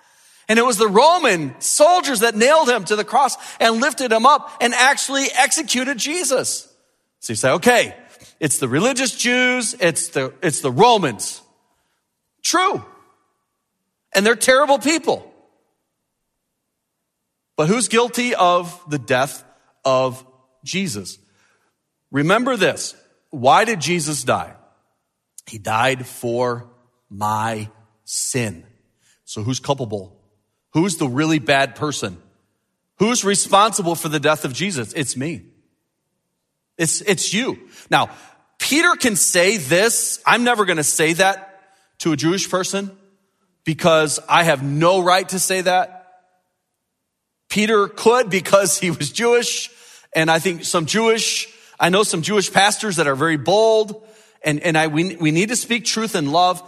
And 0.47 0.59
it 0.59 0.65
was 0.65 0.77
the 0.77 0.87
Roman 0.87 1.59
soldiers 1.59 2.19
that 2.19 2.35
nailed 2.35 2.69
him 2.69 2.83
to 2.85 2.95
the 2.95 3.03
cross 3.03 3.35
and 3.59 3.81
lifted 3.81 4.11
him 4.11 4.25
up 4.27 4.51
and 4.61 4.73
actually 4.73 5.25
executed 5.35 5.97
Jesus. 5.97 6.71
So 7.19 7.33
you 7.33 7.37
say, 7.37 7.51
okay, 7.53 7.95
it's 8.39 8.59
the 8.59 8.67
religious 8.67 9.15
Jews, 9.15 9.73
it's 9.79 10.09
the, 10.09 10.33
it's 10.43 10.61
the 10.61 10.71
Romans. 10.71 11.41
True. 12.45 12.85
And 14.13 14.23
they're 14.25 14.35
terrible 14.35 14.77
people. 14.77 15.33
But 17.57 17.67
who's 17.67 17.87
guilty 17.87 18.35
of 18.35 18.79
the 18.87 18.99
death 18.99 19.43
of 19.83 20.23
Jesus? 20.63 21.17
Remember 22.11 22.55
this. 22.55 22.95
Why 23.31 23.65
did 23.65 23.81
Jesus 23.81 24.23
die? 24.23 24.53
He 25.47 25.57
died 25.57 26.05
for 26.05 26.69
my 27.09 27.69
sin. 28.03 28.63
So 29.25 29.41
who's 29.41 29.59
culpable? 29.59 30.15
Who's 30.73 30.97
the 30.97 31.07
really 31.07 31.39
bad 31.39 31.75
person? 31.75 32.21
Who's 32.99 33.23
responsible 33.23 33.95
for 33.95 34.07
the 34.07 34.19
death 34.19 34.45
of 34.45 34.53
Jesus? 34.53 34.93
It's 34.93 35.17
me. 35.17 35.45
It's, 36.77 37.01
it's 37.01 37.33
you. 37.33 37.67
Now, 37.89 38.11
Peter 38.59 38.95
can 38.95 39.15
say 39.15 39.57
this. 39.57 40.21
I'm 40.27 40.43
never 40.43 40.65
going 40.65 40.77
to 40.77 40.83
say 40.83 41.13
that 41.13 41.54
to 41.99 42.11
a 42.11 42.15
Jewish 42.15 42.49
person 42.49 42.91
because 43.63 44.19
I 44.29 44.43
have 44.43 44.63
no 44.63 45.01
right 45.01 45.27
to 45.29 45.39
say 45.39 45.61
that. 45.61 46.07
Peter 47.49 47.87
could 47.87 48.29
because 48.29 48.77
he 48.77 48.91
was 48.91 49.11
Jewish. 49.11 49.69
And 50.13 50.29
I 50.29 50.39
think 50.39 50.65
some 50.65 50.85
Jewish 50.85 51.51
I 51.79 51.89
know 51.89 52.03
some 52.03 52.21
Jewish 52.21 52.51
pastors 52.51 52.97
that 52.97 53.07
are 53.07 53.15
very 53.15 53.37
bold 53.37 54.01
and, 54.43 54.59
and 54.61 54.77
I, 54.77 54.87
we, 54.87 55.15
we 55.15 55.31
need 55.31 55.49
to 55.49 55.55
speak 55.55 55.85
truth 55.85 56.15
and 56.15 56.31
love. 56.31 56.61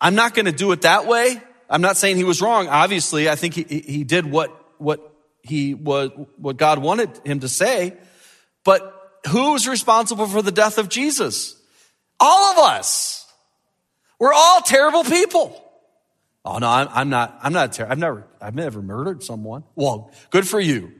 I'm 0.00 0.14
not 0.14 0.34
going 0.34 0.46
to 0.46 0.52
do 0.52 0.72
it 0.72 0.82
that 0.82 1.06
way. 1.06 1.40
I'm 1.68 1.82
not 1.82 1.96
saying 1.96 2.16
he 2.16 2.24
was 2.24 2.40
wrong. 2.40 2.68
Obviously, 2.68 3.28
I 3.28 3.34
think 3.36 3.54
he, 3.54 3.62
he 3.64 4.04
did 4.04 4.26
what, 4.26 4.50
what 4.78 5.14
he 5.42 5.74
was, 5.74 6.10
what 6.38 6.56
God 6.56 6.78
wanted 6.78 7.10
him 7.24 7.40
to 7.40 7.48
say. 7.48 7.96
But 8.64 8.94
who's 9.28 9.68
responsible 9.68 10.26
for 10.26 10.40
the 10.40 10.50
death 10.50 10.78
of 10.78 10.88
Jesus? 10.88 11.60
All 12.18 12.52
of 12.52 12.58
us. 12.58 13.17
We're 14.18 14.32
all 14.32 14.60
terrible 14.60 15.04
people. 15.04 15.64
Oh 16.44 16.58
no, 16.58 16.68
I'm, 16.68 16.88
I'm 16.90 17.08
not, 17.10 17.38
I'm 17.42 17.52
not 17.52 17.72
terrible. 17.72 17.92
I've 17.92 17.98
never, 17.98 18.26
I've 18.40 18.54
never 18.54 18.82
murdered 18.82 19.22
someone. 19.22 19.64
Well, 19.74 20.10
good 20.30 20.46
for 20.46 20.60
you. 20.60 20.92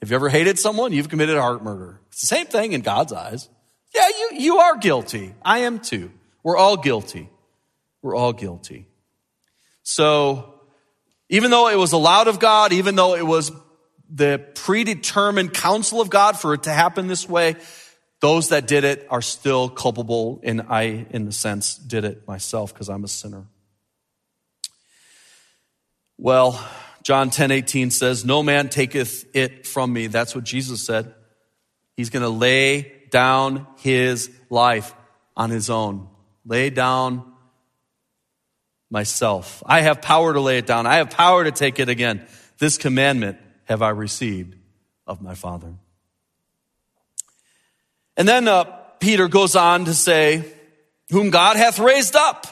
Have 0.00 0.10
you 0.10 0.16
ever 0.16 0.28
hated 0.28 0.58
someone? 0.58 0.92
You've 0.92 1.08
committed 1.08 1.38
heart 1.38 1.62
murder. 1.62 2.00
It's 2.08 2.22
the 2.22 2.26
same 2.26 2.46
thing 2.46 2.72
in 2.72 2.80
God's 2.80 3.12
eyes. 3.12 3.48
Yeah, 3.94 4.08
you, 4.08 4.30
you 4.38 4.58
are 4.58 4.78
guilty. 4.78 5.34
I 5.42 5.60
am 5.60 5.78
too. 5.78 6.10
We're 6.42 6.56
all 6.56 6.76
guilty. 6.76 7.28
We're 8.02 8.16
all 8.16 8.32
guilty. 8.32 8.86
So, 9.82 10.54
even 11.28 11.50
though 11.50 11.68
it 11.68 11.76
was 11.76 11.92
allowed 11.92 12.28
of 12.28 12.38
God, 12.38 12.72
even 12.72 12.94
though 12.94 13.14
it 13.14 13.26
was 13.26 13.52
the 14.08 14.44
predetermined 14.54 15.52
counsel 15.52 16.00
of 16.00 16.10
God 16.10 16.38
for 16.38 16.54
it 16.54 16.64
to 16.64 16.70
happen 16.70 17.06
this 17.06 17.28
way, 17.28 17.56
those 18.20 18.50
that 18.50 18.66
did 18.66 18.84
it 18.84 19.06
are 19.10 19.22
still 19.22 19.68
culpable, 19.68 20.40
and 20.42 20.62
I, 20.68 21.06
in 21.10 21.24
the 21.24 21.32
sense, 21.32 21.76
did 21.76 22.04
it 22.04 22.28
myself 22.28 22.72
because 22.72 22.88
I'm 22.88 23.04
a 23.04 23.08
sinner. 23.08 23.46
Well, 26.18 26.62
John 27.02 27.30
10 27.30 27.50
18 27.50 27.90
says, 27.90 28.24
No 28.24 28.42
man 28.42 28.68
taketh 28.68 29.24
it 29.34 29.66
from 29.66 29.92
me. 29.92 30.06
That's 30.06 30.34
what 30.34 30.44
Jesus 30.44 30.84
said. 30.84 31.14
He's 31.96 32.10
going 32.10 32.22
to 32.22 32.28
lay 32.28 32.92
down 33.10 33.66
his 33.78 34.30
life 34.50 34.94
on 35.36 35.50
his 35.50 35.70
own. 35.70 36.08
Lay 36.44 36.68
down 36.68 37.32
myself. 38.90 39.62
I 39.64 39.80
have 39.80 40.02
power 40.02 40.32
to 40.34 40.40
lay 40.40 40.58
it 40.58 40.66
down. 40.66 40.86
I 40.86 40.96
have 40.96 41.10
power 41.10 41.44
to 41.44 41.52
take 41.52 41.78
it 41.78 41.88
again. 41.88 42.26
This 42.58 42.76
commandment 42.76 43.38
have 43.64 43.80
I 43.80 43.90
received 43.90 44.56
of 45.06 45.22
my 45.22 45.34
Father. 45.34 45.74
And 48.16 48.28
then 48.28 48.48
uh, 48.48 48.64
Peter 48.98 49.28
goes 49.28 49.56
on 49.56 49.86
to 49.86 49.94
say, 49.94 50.44
Whom 51.10 51.30
God 51.30 51.56
hath 51.56 51.78
raised 51.78 52.16
up. 52.16 52.46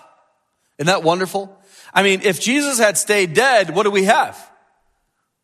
Isn't 0.78 0.86
that 0.86 1.02
wonderful? 1.02 1.56
I 1.92 2.02
mean, 2.02 2.20
if 2.22 2.40
Jesus 2.40 2.78
had 2.78 2.96
stayed 2.98 3.34
dead, 3.34 3.74
what 3.74 3.84
do 3.84 3.90
we 3.90 4.04
have? 4.04 4.38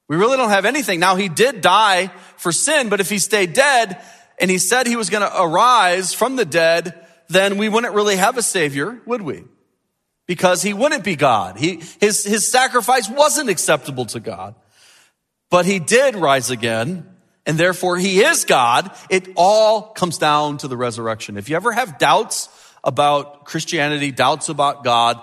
We 0.08 0.16
really 0.16 0.36
don't 0.36 0.50
have 0.50 0.66
anything. 0.66 1.00
Now, 1.00 1.16
he 1.16 1.28
did 1.28 1.60
die 1.60 2.08
for 2.36 2.52
sin, 2.52 2.88
but 2.88 3.00
if 3.00 3.08
he 3.08 3.18
stayed 3.18 3.54
dead 3.54 4.00
and 4.38 4.50
he 4.50 4.58
said 4.58 4.86
he 4.86 4.96
was 4.96 5.10
going 5.10 5.22
to 5.28 5.42
arise 5.42 6.12
from 6.12 6.36
the 6.36 6.44
dead, 6.44 7.06
then 7.28 7.56
we 7.56 7.68
wouldn't 7.68 7.94
really 7.94 8.16
have 8.16 8.36
a 8.36 8.42
savior, 8.42 9.00
would 9.06 9.22
we? 9.22 9.44
Because 10.26 10.62
he 10.62 10.74
wouldn't 10.74 11.04
be 11.04 11.16
God. 11.16 11.56
He, 11.56 11.82
his, 12.00 12.24
his 12.24 12.46
sacrifice 12.50 13.08
wasn't 13.08 13.50
acceptable 13.50 14.06
to 14.06 14.20
God. 14.20 14.54
But 15.50 15.66
he 15.66 15.78
did 15.78 16.16
rise 16.16 16.50
again, 16.50 17.13
and 17.46 17.58
therefore 17.58 17.98
he 17.98 18.20
is 18.20 18.44
God. 18.44 18.90
It 19.10 19.28
all 19.36 19.82
comes 19.82 20.18
down 20.18 20.58
to 20.58 20.68
the 20.68 20.76
resurrection. 20.76 21.36
If 21.36 21.48
you 21.48 21.56
ever 21.56 21.72
have 21.72 21.98
doubts 21.98 22.48
about 22.82 23.44
Christianity, 23.44 24.10
doubts 24.10 24.48
about 24.48 24.84
God, 24.84 25.20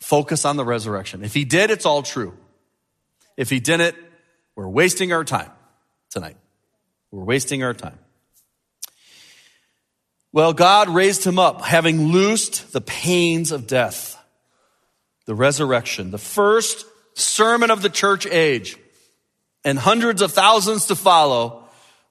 focus 0.00 0.44
on 0.44 0.56
the 0.56 0.64
resurrection. 0.64 1.24
If 1.24 1.34
he 1.34 1.44
did, 1.44 1.70
it's 1.70 1.86
all 1.86 2.02
true. 2.02 2.36
If 3.36 3.50
he 3.50 3.60
didn't, 3.60 3.96
we're 4.54 4.68
wasting 4.68 5.12
our 5.12 5.24
time 5.24 5.50
tonight. 6.10 6.36
We're 7.10 7.24
wasting 7.24 7.62
our 7.62 7.74
time. 7.74 7.98
Well, 10.32 10.52
God 10.52 10.90
raised 10.90 11.24
him 11.24 11.38
up, 11.38 11.62
having 11.62 12.08
loosed 12.08 12.72
the 12.72 12.80
pains 12.80 13.52
of 13.52 13.66
death, 13.66 14.22
the 15.24 15.34
resurrection, 15.34 16.10
the 16.10 16.18
first 16.18 16.84
sermon 17.14 17.70
of 17.70 17.80
the 17.80 17.88
church 17.88 18.26
age, 18.26 18.76
and 19.66 19.78
hundreds 19.78 20.22
of 20.22 20.32
thousands 20.32 20.86
to 20.86 20.96
follow. 20.96 21.64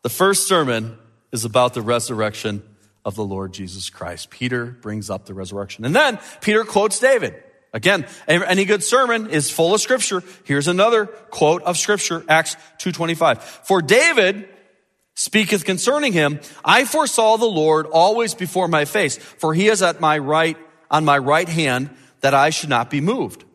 The 0.03 0.09
first 0.09 0.47
sermon 0.47 0.97
is 1.31 1.45
about 1.45 1.73
the 1.73 1.81
resurrection 1.81 2.61
of 3.03 3.15
the 3.15 3.23
Lord 3.23 3.53
Jesus 3.53 3.89
Christ. 3.89 4.29
Peter 4.29 4.65
brings 4.65 5.09
up 5.09 5.25
the 5.25 5.33
resurrection. 5.33 5.85
And 5.85 5.95
then 5.95 6.19
Peter 6.41 6.65
quotes 6.65 6.99
David. 6.99 7.41
Again, 7.73 8.05
any 8.27 8.65
good 8.65 8.83
sermon 8.83 9.29
is 9.29 9.49
full 9.49 9.73
of 9.73 9.81
scripture. 9.81 10.21
Here's 10.43 10.67
another 10.67 11.05
quote 11.07 11.63
of 11.63 11.77
scripture, 11.77 12.23
Acts 12.27 12.55
2.25. 12.79 13.41
For 13.41 13.81
David 13.81 14.49
speaketh 15.13 15.63
concerning 15.63 16.11
him, 16.13 16.41
I 16.63 16.83
foresaw 16.83 17.37
the 17.37 17.45
Lord 17.45 17.85
always 17.85 18.33
before 18.33 18.67
my 18.67 18.83
face, 18.83 19.17
for 19.17 19.53
he 19.53 19.67
is 19.67 19.81
at 19.81 20.01
my 20.01 20.17
right, 20.17 20.57
on 20.91 21.05
my 21.05 21.17
right 21.17 21.47
hand, 21.47 21.89
that 22.19 22.33
I 22.33 22.49
should 22.49 22.69
not 22.69 22.89
be 22.89 23.01
moved. 23.01 23.45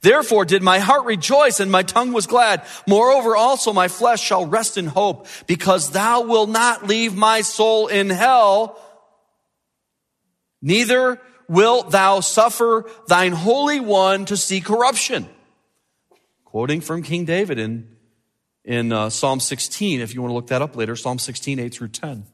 Therefore 0.00 0.44
did 0.44 0.62
my 0.62 0.78
heart 0.78 1.04
rejoice 1.04 1.60
and 1.60 1.70
my 1.70 1.82
tongue 1.82 2.12
was 2.12 2.26
glad. 2.26 2.62
Moreover 2.86 3.36
also 3.36 3.72
my 3.72 3.88
flesh 3.88 4.22
shall 4.22 4.46
rest 4.46 4.76
in 4.76 4.86
hope, 4.86 5.26
because 5.46 5.90
thou 5.90 6.22
wilt 6.22 6.50
not 6.50 6.86
leave 6.86 7.14
my 7.14 7.40
soul 7.40 7.86
in 7.86 8.10
hell, 8.10 8.80
neither 10.60 11.20
wilt 11.48 11.90
thou 11.90 12.20
suffer 12.20 12.84
thine 13.08 13.32
Holy 13.32 13.80
One 13.80 14.24
to 14.26 14.36
see 14.36 14.60
corruption? 14.60 15.28
Quoting 16.44 16.80
from 16.80 17.02
King 17.02 17.24
David 17.24 17.58
in, 17.58 17.96
in 18.64 18.92
uh, 18.92 19.10
Psalm 19.10 19.40
16, 19.40 20.00
if 20.00 20.14
you 20.14 20.22
want 20.22 20.30
to 20.30 20.34
look 20.34 20.48
that 20.48 20.62
up 20.62 20.76
later, 20.76 20.96
Psalm 20.96 21.18
16, 21.18 21.58
8 21.58 21.74
through 21.74 21.88
10. 21.88 22.26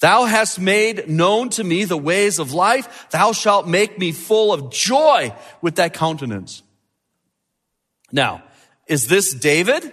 Thou 0.00 0.24
hast 0.24 0.58
made 0.58 1.08
known 1.08 1.50
to 1.50 1.64
me 1.64 1.84
the 1.84 1.96
ways 1.96 2.38
of 2.38 2.52
life. 2.52 3.08
Thou 3.10 3.32
shalt 3.32 3.68
make 3.68 3.98
me 3.98 4.12
full 4.12 4.52
of 4.52 4.70
joy 4.70 5.34
with 5.60 5.74
thy 5.74 5.90
countenance. 5.90 6.62
Now, 8.12 8.42
is 8.86 9.06
this 9.06 9.32
David? 9.34 9.92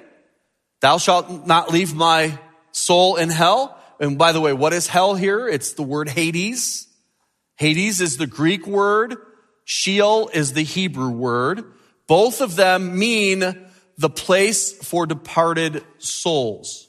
Thou 0.81 0.97
shalt 0.97 1.47
not 1.47 1.71
leave 1.71 1.95
my 1.95 2.37
soul 2.71 3.15
in 3.15 3.29
hell. 3.29 3.77
And 3.99 4.17
by 4.17 4.31
the 4.31 4.41
way, 4.41 4.53
what 4.53 4.73
is 4.73 4.87
hell 4.87 5.15
here? 5.15 5.47
It's 5.47 5.73
the 5.73 5.83
word 5.83 6.09
Hades. 6.09 6.87
Hades 7.55 8.01
is 8.01 8.17
the 8.17 8.27
Greek 8.27 8.67
word. 8.67 9.15
Sheol 9.65 10.29
is 10.33 10.53
the 10.53 10.63
Hebrew 10.63 11.09
word. 11.09 11.63
Both 12.07 12.41
of 12.41 12.55
them 12.55 12.97
mean 12.97 13.39
the 13.97 14.09
place 14.09 14.71
for 14.71 15.05
departed 15.05 15.83
souls. 15.97 16.87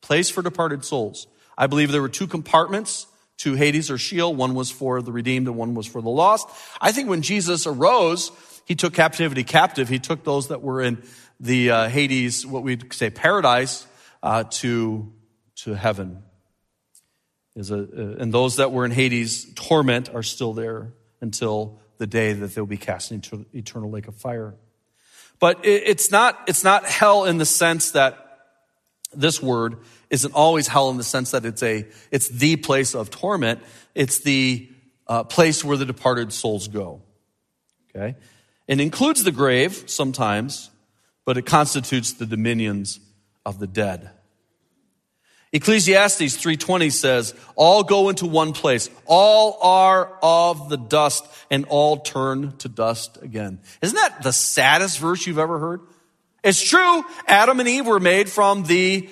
Place 0.00 0.30
for 0.30 0.42
departed 0.42 0.84
souls. 0.84 1.26
I 1.58 1.66
believe 1.66 1.90
there 1.90 2.02
were 2.02 2.08
two 2.08 2.28
compartments 2.28 3.06
to 3.38 3.54
Hades 3.54 3.90
or 3.90 3.98
Sheol. 3.98 4.34
One 4.34 4.54
was 4.54 4.70
for 4.70 5.02
the 5.02 5.12
redeemed 5.12 5.48
and 5.48 5.56
one 5.56 5.74
was 5.74 5.86
for 5.86 6.00
the 6.00 6.08
lost. 6.08 6.48
I 6.80 6.92
think 6.92 7.08
when 7.08 7.22
Jesus 7.22 7.66
arose, 7.66 8.30
he 8.66 8.74
took 8.74 8.92
captivity 8.92 9.44
captive. 9.44 9.88
He 9.88 9.98
took 9.98 10.24
those 10.24 10.48
that 10.48 10.60
were 10.60 10.82
in 10.82 11.02
the 11.40 11.70
uh, 11.70 11.88
Hades, 11.88 12.44
what 12.44 12.62
we'd 12.62 12.92
say 12.92 13.08
paradise, 13.08 13.86
uh, 14.22 14.44
to, 14.44 15.12
to 15.56 15.74
heaven 15.74 16.22
is 17.56 17.70
a, 17.70 17.78
uh, 17.78 18.16
and 18.18 18.32
those 18.32 18.56
that 18.56 18.70
were 18.70 18.84
in 18.84 18.90
Hades' 18.90 19.52
torment 19.54 20.10
are 20.14 20.22
still 20.22 20.52
there 20.52 20.92
until 21.20 21.80
the 21.98 22.06
day 22.06 22.34
that 22.34 22.54
they'll 22.54 22.66
be 22.66 22.76
cast 22.76 23.10
into 23.10 23.46
eternal 23.54 23.90
lake 23.90 24.06
of 24.08 24.14
fire. 24.14 24.54
But 25.40 25.64
it, 25.64 25.84
it's 25.86 26.10
not, 26.10 26.38
it's 26.46 26.62
not 26.62 26.84
hell 26.84 27.24
in 27.24 27.38
the 27.38 27.46
sense 27.46 27.92
that 27.92 28.22
this 29.14 29.42
word 29.42 29.78
isn't 30.10 30.34
always 30.34 30.68
hell 30.68 30.90
in 30.90 30.98
the 30.98 31.04
sense 31.04 31.30
that 31.30 31.46
it's 31.46 31.62
a, 31.62 31.86
it's 32.10 32.28
the 32.28 32.56
place 32.56 32.94
of 32.94 33.10
torment. 33.10 33.60
It's 33.94 34.18
the 34.18 34.68
uh, 35.06 35.24
place 35.24 35.64
where 35.64 35.78
the 35.78 35.86
departed 35.86 36.32
souls 36.32 36.68
go. 36.68 37.00
Okay? 37.90 38.16
It 38.68 38.80
includes 38.80 39.24
the 39.24 39.32
grave 39.32 39.84
sometimes, 39.86 40.70
but 41.24 41.36
it 41.36 41.46
constitutes 41.46 42.12
the 42.12 42.26
dominions 42.26 43.00
of 43.44 43.58
the 43.58 43.66
dead. 43.66 44.10
Ecclesiastes 45.52 46.36
3:20 46.36 46.90
says, 46.90 47.32
"All 47.54 47.82
go 47.84 48.08
into 48.08 48.26
one 48.26 48.52
place. 48.52 48.90
All 49.06 49.58
are 49.62 50.18
of 50.20 50.68
the 50.68 50.76
dust 50.76 51.24
and 51.50 51.64
all 51.66 51.98
turn 51.98 52.56
to 52.58 52.68
dust 52.68 53.18
again." 53.22 53.60
Isn't 53.80 53.96
that 53.96 54.22
the 54.22 54.32
saddest 54.32 54.98
verse 54.98 55.26
you've 55.26 55.38
ever 55.38 55.58
heard? 55.58 55.80
It's 56.42 56.62
true. 56.62 57.04
Adam 57.26 57.60
and 57.60 57.68
Eve 57.68 57.86
were 57.86 58.00
made 58.00 58.28
from 58.28 58.64
the 58.64 59.08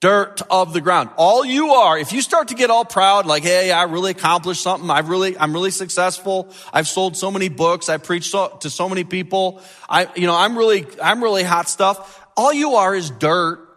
dirt 0.00 0.42
of 0.50 0.72
the 0.72 0.80
ground. 0.80 1.10
All 1.16 1.44
you 1.44 1.70
are, 1.70 1.98
if 1.98 2.12
you 2.12 2.22
start 2.22 2.48
to 2.48 2.54
get 2.54 2.70
all 2.70 2.84
proud, 2.84 3.26
like, 3.26 3.42
hey, 3.42 3.72
I 3.72 3.84
really 3.84 4.12
accomplished 4.12 4.62
something. 4.62 4.88
I've 4.90 5.08
really, 5.08 5.36
I'm 5.36 5.52
really 5.52 5.72
successful. 5.72 6.54
I've 6.72 6.86
sold 6.86 7.16
so 7.16 7.30
many 7.30 7.48
books. 7.48 7.88
I 7.88 7.96
preached 7.96 8.30
so, 8.30 8.56
to 8.60 8.70
so 8.70 8.88
many 8.88 9.04
people. 9.04 9.60
I, 9.88 10.08
you 10.14 10.26
know, 10.26 10.36
I'm 10.36 10.56
really, 10.56 10.86
I'm 11.02 11.22
really 11.22 11.42
hot 11.42 11.68
stuff. 11.68 12.26
All 12.36 12.52
you 12.52 12.74
are 12.74 12.94
is 12.94 13.10
dirt 13.10 13.68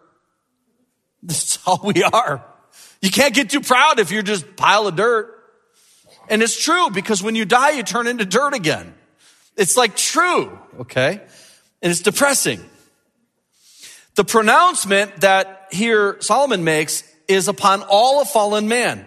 that's 1.22 1.58
all 1.66 1.80
we 1.84 2.02
are. 2.02 2.44
You 3.00 3.10
can't 3.10 3.34
get 3.34 3.50
too 3.50 3.60
proud 3.60 3.98
if 3.98 4.10
you're 4.10 4.22
just 4.22 4.56
pile 4.56 4.86
of 4.86 4.96
dirt. 4.96 5.38
And 6.28 6.42
it's 6.42 6.60
true 6.60 6.90
because 6.90 7.22
when 7.22 7.34
you 7.34 7.44
die, 7.44 7.70
you 7.70 7.82
turn 7.82 8.06
into 8.06 8.24
dirt 8.24 8.54
again. 8.54 8.94
It's 9.56 9.76
like 9.76 9.96
true, 9.96 10.58
okay? 10.80 11.20
And 11.82 11.90
it's 11.90 12.00
depressing. 12.00 12.60
The 14.14 14.24
pronouncement 14.24 15.22
that 15.22 15.68
here 15.70 16.16
Solomon 16.20 16.64
makes 16.64 17.04
is 17.28 17.48
upon 17.48 17.82
all 17.88 18.20
a 18.20 18.24
fallen 18.24 18.68
man. 18.68 19.06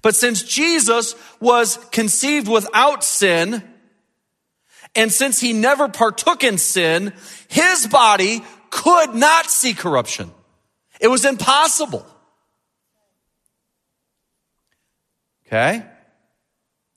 But 0.00 0.16
since 0.16 0.42
Jesus 0.42 1.14
was 1.38 1.76
conceived 1.90 2.48
without 2.48 3.04
sin, 3.04 3.62
and 4.94 5.12
since 5.12 5.40
he 5.40 5.52
never 5.52 5.88
partook 5.88 6.44
in 6.44 6.58
sin, 6.58 7.12
his 7.48 7.86
body 7.86 8.42
could 8.70 9.14
not 9.14 9.46
see 9.46 9.74
corruption. 9.74 10.30
It 11.00 11.08
was 11.08 11.24
impossible. 11.24 12.06
Okay? 15.46 15.84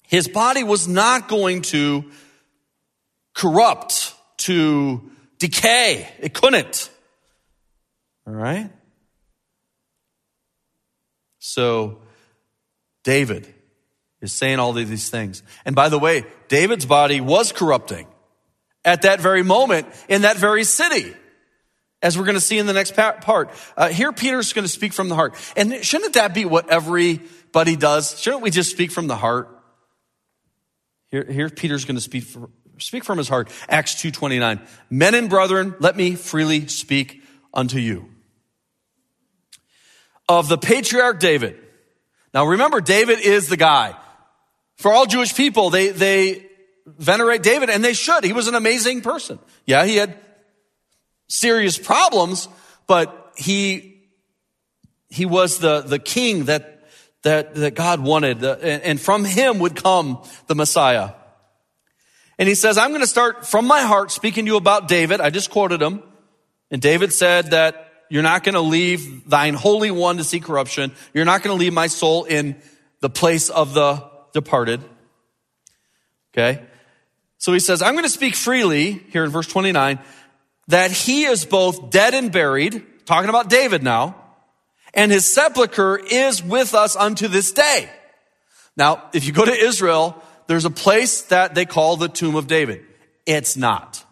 His 0.07 0.27
body 0.27 0.63
was 0.63 0.87
not 0.87 1.27
going 1.27 1.63
to 1.63 2.05
corrupt, 3.33 4.13
to 4.37 5.11
decay. 5.39 6.07
It 6.19 6.33
couldn't. 6.33 6.89
All 8.27 8.33
right? 8.33 8.71
So, 11.39 11.99
David 13.03 13.53
is 14.21 14.33
saying 14.33 14.59
all 14.59 14.75
of 14.75 14.89
these 14.89 15.09
things. 15.09 15.43
And 15.63 15.75
by 15.75 15.89
the 15.89 15.99
way, 15.99 16.25
David's 16.47 16.85
body 16.85 17.21
was 17.21 17.51
corrupting 17.51 18.07
at 18.83 19.03
that 19.03 19.19
very 19.19 19.43
moment 19.43 19.87
in 20.09 20.23
that 20.23 20.37
very 20.37 20.63
city 20.63 21.13
as 22.01 22.17
we're 22.17 22.25
going 22.25 22.35
to 22.35 22.41
see 22.41 22.57
in 22.57 22.65
the 22.65 22.73
next 22.73 22.95
part. 22.95 23.51
Uh, 23.77 23.89
here, 23.89 24.11
Peter's 24.11 24.53
going 24.53 24.65
to 24.65 24.69
speak 24.69 24.93
from 24.93 25.09
the 25.09 25.15
heart. 25.15 25.35
And 25.55 25.83
shouldn't 25.83 26.13
that 26.13 26.33
be 26.33 26.45
what 26.45 26.69
everybody 26.69 27.75
does? 27.75 28.19
Shouldn't 28.19 28.43
we 28.43 28.51
just 28.51 28.71
speak 28.71 28.91
from 28.91 29.07
the 29.07 29.15
heart? 29.15 29.49
Here, 31.07 31.25
here 31.25 31.49
Peter's 31.49 31.85
going 31.85 31.95
to 31.95 32.01
speak, 32.01 32.23
for, 32.23 32.49
speak 32.77 33.03
from 33.03 33.17
his 33.17 33.29
heart. 33.29 33.49
Acts 33.69 33.95
2.29. 33.95 34.65
Men 34.89 35.15
and 35.15 35.29
brethren, 35.29 35.75
let 35.79 35.95
me 35.95 36.15
freely 36.15 36.67
speak 36.67 37.23
unto 37.53 37.79
you. 37.79 38.14
Of 40.27 40.47
the 40.47 40.57
patriarch 40.57 41.19
David. 41.19 41.59
Now 42.33 42.45
remember, 42.45 42.81
David 42.81 43.19
is 43.19 43.47
the 43.47 43.57
guy. 43.57 43.95
For 44.77 44.91
all 44.91 45.05
Jewish 45.05 45.35
people, 45.35 45.69
they, 45.69 45.89
they 45.89 46.45
venerate 46.85 47.43
David, 47.43 47.69
and 47.69 47.83
they 47.83 47.93
should. 47.93 48.23
He 48.23 48.33
was 48.33 48.47
an 48.47 48.55
amazing 48.55 49.01
person. 49.01 49.39
Yeah, 49.65 49.85
he 49.85 49.95
had 49.95 50.17
serious 51.27 51.77
problems, 51.77 52.47
but 52.87 53.33
he, 53.37 54.01
he 55.09 55.25
was 55.25 55.59
the, 55.59 55.81
the 55.81 55.99
king 55.99 56.45
that, 56.45 56.83
that, 57.23 57.55
that 57.55 57.75
God 57.75 58.01
wanted. 58.01 58.43
And 58.43 58.99
from 58.99 59.25
him 59.25 59.59
would 59.59 59.75
come 59.75 60.21
the 60.47 60.55
Messiah. 60.55 61.11
And 62.37 62.49
he 62.49 62.55
says, 62.55 62.77
I'm 62.77 62.89
going 62.89 63.01
to 63.01 63.07
start 63.07 63.47
from 63.47 63.65
my 63.65 63.81
heart 63.81 64.11
speaking 64.11 64.45
to 64.45 64.51
you 64.51 64.57
about 64.57 64.87
David. 64.87 65.21
I 65.21 65.29
just 65.29 65.51
quoted 65.51 65.81
him. 65.81 66.03
And 66.69 66.81
David 66.81 67.13
said 67.13 67.51
that 67.51 67.84
you're 68.09 68.23
not 68.23 68.43
going 68.43 68.55
to 68.55 68.61
leave 68.61 69.29
thine 69.29 69.53
holy 69.53 69.91
one 69.91 70.17
to 70.17 70.23
see 70.23 70.39
corruption. 70.39 70.91
You're 71.13 71.25
not 71.25 71.43
going 71.43 71.55
to 71.55 71.59
leave 71.59 71.73
my 71.73 71.87
soul 71.87 72.25
in 72.25 72.55
the 73.01 73.09
place 73.09 73.49
of 73.49 73.73
the 73.73 74.03
departed. 74.33 74.81
Okay. 76.33 76.61
So 77.37 77.53
he 77.53 77.59
says, 77.59 77.81
I'm 77.81 77.93
going 77.93 78.05
to 78.05 78.09
speak 78.09 78.35
freely 78.35 78.91
here 78.91 79.23
in 79.23 79.31
verse 79.31 79.47
29 79.47 79.99
that 80.67 80.91
he 80.91 81.25
is 81.25 81.45
both 81.45 81.91
dead 81.91 82.13
and 82.13 82.31
buried, 82.31 82.83
talking 83.05 83.29
about 83.29 83.49
David 83.49 83.83
now, 83.83 84.15
and 84.93 85.11
his 85.11 85.31
sepulcher 85.31 85.97
is 85.97 86.43
with 86.43 86.73
us 86.73 86.95
unto 86.95 87.27
this 87.27 87.51
day. 87.51 87.89
Now, 88.75 89.09
if 89.13 89.25
you 89.25 89.31
go 89.31 89.45
to 89.45 89.53
Israel, 89.53 90.21
there's 90.47 90.65
a 90.65 90.71
place 90.71 91.23
that 91.23 91.55
they 91.55 91.65
call 91.65 91.97
the 91.97 92.09
tomb 92.09 92.35
of 92.35 92.47
David. 92.47 92.83
It's 93.25 93.55
not. 93.55 94.03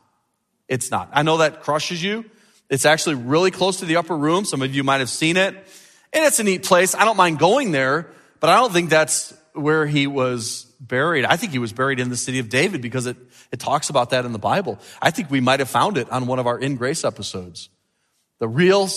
It's 0.67 0.91
not. 0.91 1.09
I 1.13 1.23
know 1.23 1.37
that 1.37 1.61
crushes 1.61 2.03
you. 2.03 2.25
It's 2.73 2.85
actually 2.85 3.13
really 3.13 3.51
close 3.51 3.81
to 3.81 3.85
the 3.85 3.97
upper 3.97 4.17
room. 4.17 4.45
Some 4.45 4.63
of 4.63 4.73
you 4.73 4.83
might 4.83 4.99
have 4.99 5.09
seen 5.09 5.37
it. 5.37 5.53
And 6.11 6.25
it's 6.25 6.39
a 6.39 6.43
neat 6.43 6.63
place. 6.63 6.95
I 6.95 7.05
don't 7.05 7.17
mind 7.17 7.37
going 7.37 7.71
there, 7.71 8.07
but 8.39 8.49
I 8.49 8.55
don't 8.55 8.73
think 8.73 8.89
that's 8.89 9.31
where 9.53 9.85
he 9.85 10.07
was 10.07 10.63
buried. 10.79 11.23
I 11.23 11.37
think 11.37 11.51
he 11.51 11.59
was 11.59 11.71
buried 11.71 11.99
in 11.99 12.09
the 12.09 12.17
city 12.17 12.39
of 12.39 12.49
David 12.49 12.81
because 12.81 13.05
it, 13.05 13.15
it 13.51 13.59
talks 13.59 13.91
about 13.91 14.09
that 14.09 14.25
in 14.25 14.31
the 14.31 14.39
Bible. 14.39 14.79
I 14.99 15.11
think 15.11 15.29
we 15.29 15.39
might 15.39 15.59
have 15.59 15.69
found 15.69 15.99
it 15.99 16.09
on 16.09 16.25
one 16.25 16.39
of 16.39 16.47
our 16.47 16.57
In 16.57 16.75
Grace 16.75 17.03
episodes. 17.03 17.69
The 18.39 18.47
real 18.47 18.87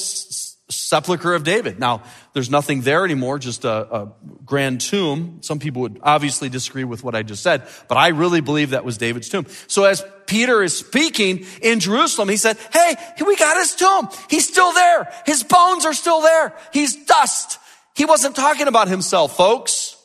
sepulcher 0.69 1.35
of 1.35 1.45
David. 1.45 1.79
Now, 1.79 2.03
there's 2.33 2.51
nothing 2.51 2.81
there 2.81 3.05
anymore, 3.05 3.39
just 3.39 3.65
a, 3.65 3.95
a 3.95 4.13
grand 4.45 4.81
tomb. 4.81 5.39
Some 5.43 5.59
people 5.59 5.83
would 5.83 6.01
obviously 6.03 6.49
disagree 6.49 6.85
with 6.85 7.05
what 7.05 7.15
I 7.15 7.23
just 7.23 7.43
said, 7.43 7.69
but 7.89 7.97
I 7.97 8.09
really 8.09 8.41
believe 8.41 8.71
that 8.71 8.85
was 8.85 8.99
David's 8.99 9.29
tomb. 9.29 9.47
So 9.69 9.85
as 9.85 10.05
Peter 10.27 10.63
is 10.63 10.77
speaking 10.77 11.47
in 11.63 11.79
Jerusalem, 11.79 12.29
he 12.29 12.37
said, 12.37 12.59
Hey, 12.73 12.97
we 13.25 13.37
got 13.37 13.57
his 13.59 13.75
tomb. 13.77 14.09
He's 14.29 14.49
still 14.49 14.73
there. 14.73 15.13
His 15.25 15.45
bones 15.45 15.87
are 15.87 15.95
still 15.95 16.21
there. 16.21 16.55
He's 16.73 17.05
dust. 17.05 17.59
He 17.95 18.05
wasn't 18.05 18.35
talking 18.35 18.67
about 18.67 18.89
himself, 18.89 19.37
folks. 19.37 19.97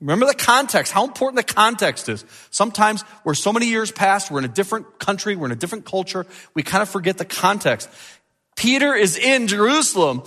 Remember 0.00 0.26
the 0.26 0.34
context, 0.34 0.92
how 0.92 1.04
important 1.04 1.44
the 1.44 1.54
context 1.54 2.08
is. 2.08 2.24
Sometimes 2.50 3.02
we're 3.24 3.34
so 3.34 3.52
many 3.52 3.66
years 3.66 3.90
past, 3.90 4.30
we're 4.30 4.38
in 4.38 4.44
a 4.44 4.48
different 4.48 5.00
country, 5.00 5.34
we're 5.34 5.46
in 5.46 5.52
a 5.52 5.56
different 5.56 5.86
culture, 5.86 6.24
we 6.54 6.62
kind 6.62 6.82
of 6.82 6.88
forget 6.88 7.18
the 7.18 7.24
context. 7.24 7.88
Peter 8.58 8.94
is 8.94 9.16
in 9.16 9.46
Jerusalem. 9.46 10.22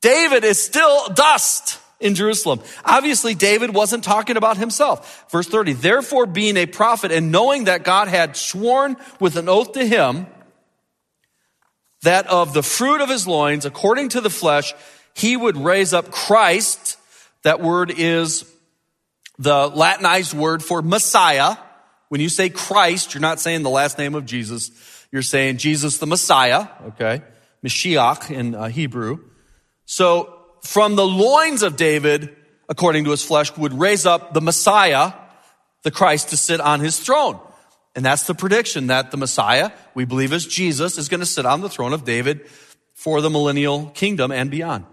David 0.00 0.42
is 0.42 0.62
still 0.62 1.08
dust 1.08 1.78
in 2.00 2.14
Jerusalem. 2.14 2.60
Obviously, 2.84 3.34
David 3.34 3.74
wasn't 3.74 4.02
talking 4.02 4.36
about 4.36 4.56
himself. 4.56 5.26
Verse 5.30 5.46
30, 5.46 5.74
therefore 5.74 6.26
being 6.26 6.56
a 6.56 6.66
prophet 6.66 7.12
and 7.12 7.30
knowing 7.30 7.64
that 7.64 7.84
God 7.84 8.08
had 8.08 8.36
sworn 8.36 8.96
with 9.20 9.36
an 9.36 9.48
oath 9.48 9.72
to 9.72 9.86
him 9.86 10.26
that 12.02 12.26
of 12.26 12.54
the 12.54 12.62
fruit 12.62 13.00
of 13.00 13.08
his 13.08 13.26
loins, 13.26 13.64
according 13.64 14.10
to 14.10 14.20
the 14.20 14.30
flesh, 14.30 14.72
he 15.14 15.36
would 15.36 15.56
raise 15.56 15.92
up 15.92 16.10
Christ. 16.10 16.98
That 17.42 17.60
word 17.60 17.92
is 17.94 18.50
the 19.38 19.68
Latinized 19.68 20.32
word 20.32 20.62
for 20.62 20.82
Messiah. 20.82 21.56
When 22.08 22.20
you 22.20 22.28
say 22.28 22.48
Christ, 22.48 23.12
you're 23.12 23.20
not 23.20 23.40
saying 23.40 23.62
the 23.62 23.70
last 23.70 23.98
name 23.98 24.14
of 24.14 24.24
Jesus. 24.24 24.70
You're 25.16 25.22
saying 25.22 25.56
Jesus 25.56 25.96
the 25.96 26.06
Messiah, 26.06 26.68
okay? 26.88 27.22
Mashiach 27.64 28.30
in 28.30 28.54
uh, 28.54 28.68
Hebrew. 28.68 29.24
So 29.86 30.42
from 30.62 30.94
the 30.94 31.06
loins 31.06 31.62
of 31.62 31.76
David, 31.76 32.36
according 32.68 33.04
to 33.04 33.12
his 33.12 33.24
flesh, 33.24 33.56
would 33.56 33.72
raise 33.72 34.04
up 34.04 34.34
the 34.34 34.42
Messiah, 34.42 35.14
the 35.84 35.90
Christ, 35.90 36.28
to 36.28 36.36
sit 36.36 36.60
on 36.60 36.80
his 36.80 37.00
throne. 37.00 37.40
And 37.94 38.04
that's 38.04 38.26
the 38.26 38.34
prediction 38.34 38.88
that 38.88 39.10
the 39.10 39.16
Messiah, 39.16 39.70
we 39.94 40.04
believe 40.04 40.34
is 40.34 40.46
Jesus, 40.46 40.98
is 40.98 41.08
going 41.08 41.20
to 41.20 41.24
sit 41.24 41.46
on 41.46 41.62
the 41.62 41.70
throne 41.70 41.94
of 41.94 42.04
David 42.04 42.46
for 42.92 43.22
the 43.22 43.30
millennial 43.30 43.86
kingdom 43.94 44.30
and 44.30 44.50
beyond. 44.50 44.84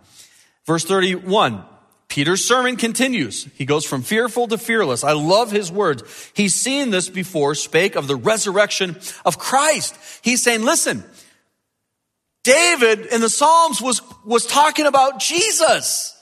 Verse 0.66 0.86
31, 0.86 1.66
Peter's 2.14 2.46
sermon 2.46 2.76
continues. 2.76 3.48
He 3.56 3.66
goes 3.66 3.86
from 3.86 4.04
fearful 4.04 4.48
to 4.50 4.60
fearless. 4.60 5.04
I 5.04 5.14
love 5.14 5.50
his 5.50 5.72
words. 5.72 6.04
He's 6.36 6.54
seen 6.54 6.92
this 6.92 7.10
before, 7.10 7.56
spake 7.56 7.96
of 7.96 8.06
the 8.06 8.16
resurrection 8.16 9.00
of 9.26 9.40
Christ. 9.40 9.98
He's 10.22 10.44
saying, 10.44 10.62
listen, 10.62 11.04
David 12.44 13.08
in 13.08 13.20
the 13.20 13.30
Psalms 13.30 13.82
was, 13.82 14.04
was 14.24 14.46
talking 14.46 14.86
about 14.86 15.22
Jesus. 15.22 16.16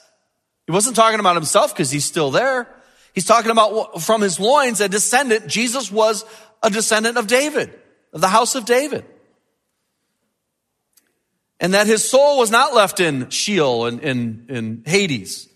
He 0.66 0.72
wasn't 0.72 0.96
talking 0.96 1.20
about 1.20 1.36
himself 1.36 1.74
because 1.74 1.90
he's 1.90 2.06
still 2.06 2.30
there. 2.30 2.74
He's 3.14 3.26
talking 3.26 3.50
about 3.50 4.00
from 4.00 4.22
his 4.22 4.40
loins, 4.40 4.80
a 4.80 4.88
descendant. 4.88 5.46
Jesus 5.46 5.92
was 5.92 6.24
a 6.62 6.70
descendant 6.70 7.18
of 7.18 7.26
David, 7.26 7.70
of 8.14 8.22
the 8.22 8.28
house 8.28 8.54
of 8.54 8.64
David. 8.64 9.04
And 11.60 11.74
that 11.74 11.86
his 11.86 12.08
soul 12.08 12.38
was 12.38 12.50
not 12.50 12.72
left 12.72 12.98
in 12.98 13.28
Sheol 13.28 13.84
and 13.84 14.00
in, 14.00 14.46
in 14.48 14.82
Hades. 14.86 15.50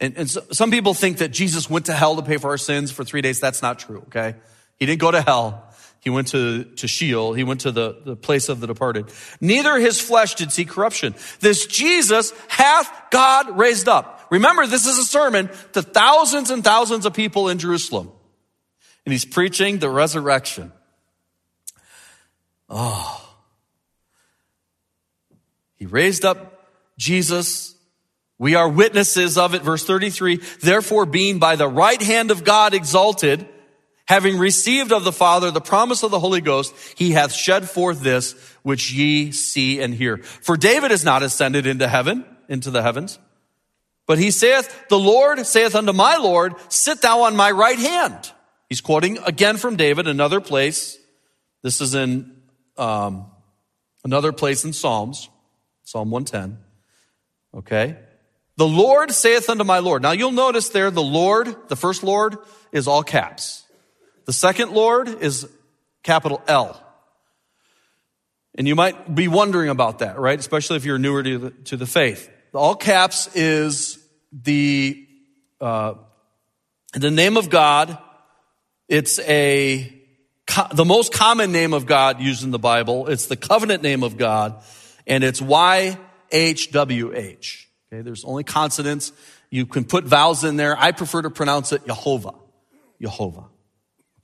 And, 0.00 0.16
and 0.16 0.30
so, 0.30 0.42
some 0.52 0.70
people 0.70 0.94
think 0.94 1.18
that 1.18 1.28
Jesus 1.28 1.70
went 1.70 1.86
to 1.86 1.92
hell 1.92 2.16
to 2.16 2.22
pay 2.22 2.36
for 2.36 2.50
our 2.50 2.58
sins 2.58 2.90
for 2.90 3.04
three 3.04 3.22
days. 3.22 3.40
That's 3.40 3.62
not 3.62 3.78
true, 3.78 4.04
okay? 4.08 4.34
He 4.78 4.86
didn't 4.86 5.00
go 5.00 5.10
to 5.10 5.22
hell. 5.22 5.62
He 6.00 6.10
went 6.10 6.28
to, 6.28 6.64
to 6.64 6.86
Sheol. 6.86 7.32
He 7.32 7.42
went 7.42 7.62
to 7.62 7.72
the, 7.72 8.00
the 8.04 8.14
place 8.14 8.48
of 8.48 8.60
the 8.60 8.66
departed. 8.66 9.06
Neither 9.40 9.78
his 9.78 10.00
flesh 10.00 10.36
did 10.36 10.52
see 10.52 10.64
corruption. 10.64 11.14
This 11.40 11.66
Jesus 11.66 12.32
hath 12.48 13.10
God 13.10 13.58
raised 13.58 13.88
up. 13.88 14.26
Remember, 14.30 14.66
this 14.66 14.86
is 14.86 14.98
a 14.98 15.04
sermon 15.04 15.50
to 15.72 15.82
thousands 15.82 16.50
and 16.50 16.62
thousands 16.62 17.06
of 17.06 17.14
people 17.14 17.48
in 17.48 17.58
Jerusalem. 17.58 18.12
And 19.04 19.12
he's 19.12 19.24
preaching 19.24 19.78
the 19.78 19.88
resurrection. 19.88 20.72
Oh. 22.68 23.22
He 25.76 25.86
raised 25.86 26.24
up 26.24 26.70
Jesus 26.98 27.75
we 28.38 28.54
are 28.54 28.68
witnesses 28.68 29.38
of 29.38 29.54
it. 29.54 29.62
Verse 29.62 29.84
33, 29.84 30.36
therefore 30.60 31.06
being 31.06 31.38
by 31.38 31.56
the 31.56 31.68
right 31.68 32.00
hand 32.00 32.30
of 32.30 32.44
God 32.44 32.74
exalted, 32.74 33.46
having 34.06 34.38
received 34.38 34.92
of 34.92 35.04
the 35.04 35.12
Father 35.12 35.50
the 35.50 35.60
promise 35.60 36.02
of 36.02 36.10
the 36.10 36.20
Holy 36.20 36.40
Ghost, 36.40 36.74
he 36.96 37.12
hath 37.12 37.32
shed 37.32 37.68
forth 37.68 38.00
this 38.00 38.34
which 38.62 38.92
ye 38.92 39.32
see 39.32 39.80
and 39.80 39.94
hear. 39.94 40.18
For 40.18 40.56
David 40.56 40.92
is 40.92 41.04
not 41.04 41.22
ascended 41.22 41.66
into 41.66 41.88
heaven, 41.88 42.24
into 42.48 42.70
the 42.70 42.82
heavens, 42.82 43.18
but 44.06 44.18
he 44.18 44.30
saith, 44.30 44.88
the 44.88 44.98
Lord 44.98 45.44
saith 45.46 45.74
unto 45.74 45.92
my 45.92 46.16
Lord, 46.16 46.54
sit 46.68 47.00
thou 47.02 47.22
on 47.22 47.36
my 47.36 47.50
right 47.50 47.78
hand. 47.78 48.32
He's 48.68 48.80
quoting 48.80 49.18
again 49.18 49.56
from 49.56 49.76
David, 49.76 50.06
another 50.06 50.40
place. 50.40 50.98
This 51.62 51.80
is 51.80 51.94
in 51.94 52.36
um, 52.76 53.26
another 54.04 54.32
place 54.32 54.64
in 54.64 54.72
Psalms, 54.72 55.28
Psalm 55.84 56.10
110. 56.10 56.58
Okay. 57.56 57.96
The 58.56 58.66
Lord 58.66 59.12
saith 59.12 59.50
unto 59.50 59.64
my 59.64 59.80
Lord. 59.80 60.02
Now 60.02 60.12
you'll 60.12 60.32
notice 60.32 60.70
there 60.70 60.90
the 60.90 61.02
Lord, 61.02 61.54
the 61.68 61.76
first 61.76 62.02
Lord 62.02 62.38
is 62.72 62.88
all 62.88 63.02
caps. 63.02 63.64
The 64.24 64.32
second 64.32 64.72
Lord 64.72 65.08
is 65.08 65.46
capital 66.02 66.42
L. 66.48 66.82
And 68.56 68.66
you 68.66 68.74
might 68.74 69.14
be 69.14 69.28
wondering 69.28 69.68
about 69.68 69.98
that, 69.98 70.18
right? 70.18 70.38
Especially 70.38 70.76
if 70.76 70.86
you're 70.86 70.98
newer 70.98 71.22
to 71.22 71.38
the, 71.38 71.50
to 71.50 71.76
the 71.76 71.86
faith. 71.86 72.30
All 72.54 72.74
caps 72.74 73.28
is 73.36 74.02
the, 74.32 75.06
uh, 75.60 75.92
the 76.94 77.10
name 77.10 77.36
of 77.36 77.50
God. 77.50 77.98
It's 78.88 79.18
a, 79.18 79.92
the 80.72 80.86
most 80.86 81.12
common 81.12 81.52
name 81.52 81.74
of 81.74 81.84
God 81.84 82.22
used 82.22 82.42
in 82.42 82.50
the 82.50 82.58
Bible. 82.58 83.08
It's 83.08 83.26
the 83.26 83.36
covenant 83.36 83.82
name 83.82 84.02
of 84.02 84.16
God. 84.16 84.62
And 85.06 85.22
it's 85.22 85.42
YHWH. 85.42 87.65
Okay, 87.92 88.02
there's 88.02 88.24
only 88.24 88.44
consonants. 88.44 89.12
You 89.50 89.64
can 89.66 89.84
put 89.84 90.04
vowels 90.04 90.44
in 90.44 90.56
there. 90.56 90.76
I 90.76 90.92
prefer 90.92 91.22
to 91.22 91.30
pronounce 91.30 91.72
it 91.72 91.86
Jehovah. 91.86 92.34
Jehovah. 93.00 93.44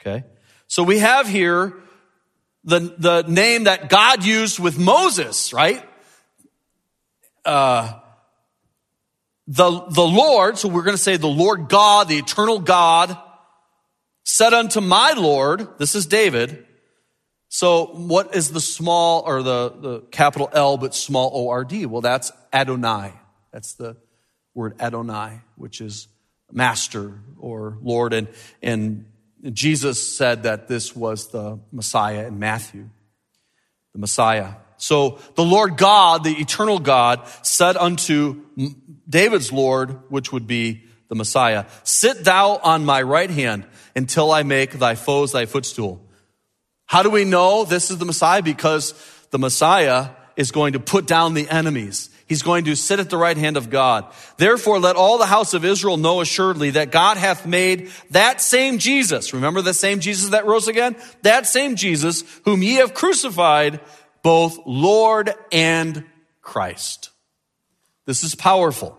Okay? 0.01 0.25
So 0.67 0.83
we 0.83 0.99
have 0.99 1.29
here 1.29 1.75
the, 2.65 2.95
the 2.99 3.23
name 3.23 3.65
that 3.65 3.89
God 3.89 4.25
used 4.25 4.59
with 4.59 4.79
Moses, 4.79 5.53
right? 5.53 5.83
Uh, 7.45 8.01
the, 9.47 9.71
the 9.91 10.03
Lord, 10.03 10.59
so 10.59 10.69
we're 10.69 10.83
going 10.83 10.97
to 10.97 11.03
say 11.03 11.17
the 11.17 11.27
Lord 11.27 11.69
God, 11.69 12.09
the 12.09 12.19
eternal 12.19 12.59
God, 12.59 13.17
said 14.25 14.53
unto 14.55 14.81
my 14.81 15.13
Lord, 15.13 15.79
this 15.79 15.95
is 15.95 16.07
David. 16.07 16.67
So 17.49 17.87
what 17.87 18.35
is 18.35 18.51
the 18.51 18.61
small 18.61 19.25
or 19.27 19.43
the, 19.43 19.75
the 19.79 20.01
capital 20.11 20.49
L 20.53 20.79
but 20.79 20.95
small 20.95 21.31
O-R-D? 21.35 21.87
Well, 21.87 22.01
that's 22.01 22.33
Adonai. 22.53 23.13
That's 23.53 23.75
the 23.75 23.97
word 24.55 24.81
Adonai, 24.81 25.41
which 25.57 25.81
is 25.81 26.09
master 26.51 27.21
or 27.39 27.79
Lord. 27.83 28.13
And, 28.13 28.29
and 28.63 29.07
Jesus 29.53 30.17
said 30.17 30.45
that 30.45 30.69
this 30.69 30.95
was 30.95 31.29
the 31.29 31.59
Messiah 31.71 32.27
in 32.27 32.39
Matthew, 32.39 32.89
the 33.93 33.99
Messiah. 33.99 34.55
So 34.77 35.19
the 35.35 35.45
Lord 35.45 35.77
God, 35.77 36.25
the 36.25 36.33
eternal 36.33 36.79
God, 36.79 37.27
said 37.43 37.77
unto 37.77 38.43
David's 39.09 39.53
Lord, 39.53 40.11
which 40.11 40.33
would 40.33 40.47
be 40.47 40.85
the 41.09 41.15
Messiah, 41.15 41.67
sit 41.85 42.25
thou 42.25 42.59
on 42.63 42.85
my 42.85 43.03
right 43.03 43.31
hand 43.31 43.65
until 43.95 44.33
I 44.33 44.43
make 44.43 44.73
thy 44.73 44.95
foes 44.95 45.33
thy 45.33 45.47
footstool. 45.47 46.05
How 46.87 47.03
do 47.03 47.11
we 47.11 47.25
know 47.25 47.65
this 47.65 47.91
is 47.91 47.99
the 47.99 48.05
Messiah? 48.05 48.43
Because 48.43 48.95
the 49.31 49.39
Messiah 49.39 50.11
is 50.37 50.51
going 50.51 50.73
to 50.73 50.81
put 50.81 51.07
down 51.07 51.35
the 51.35 51.49
enemies. 51.49 52.11
He's 52.33 52.41
going 52.41 52.65
to 52.65 52.75
sit 52.75 52.99
at 52.99 53.11
the 53.11 53.19
right 53.19 53.37
hand 53.37 53.59
of 53.59 53.69
God. 53.69 54.07
Therefore, 54.39 54.81
let 54.81 54.97
all 54.97 55.19
the 55.19 55.27
house 55.27 55.53
of 55.53 55.67
Israel 55.67 55.99
know 55.99 56.23
assuredly 56.23 56.71
that 56.71 56.91
God 56.91 57.19
hath 57.19 57.45
made 57.45 57.91
that 58.09 58.41
same 58.41 58.79
Jesus, 58.79 59.35
remember 59.35 59.61
the 59.61 59.75
same 59.75 60.01
Jesus 60.01 60.31
that 60.31 60.47
rose 60.47 60.67
again? 60.67 60.97
That 61.21 61.47
same 61.47 61.77
Jesus, 61.77 62.25
whom 62.47 62.63
ye 62.63 62.77
have 62.77 62.95
crucified, 62.95 63.81
both 64.23 64.61
Lord 64.65 65.35
and 65.53 66.07
Christ. 66.41 67.11
This 68.07 68.25
is 68.25 68.35
powerful. 68.35 68.99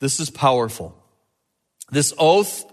This 0.00 0.18
is 0.18 0.28
powerful. 0.28 1.00
This 1.92 2.12
oath 2.18 2.64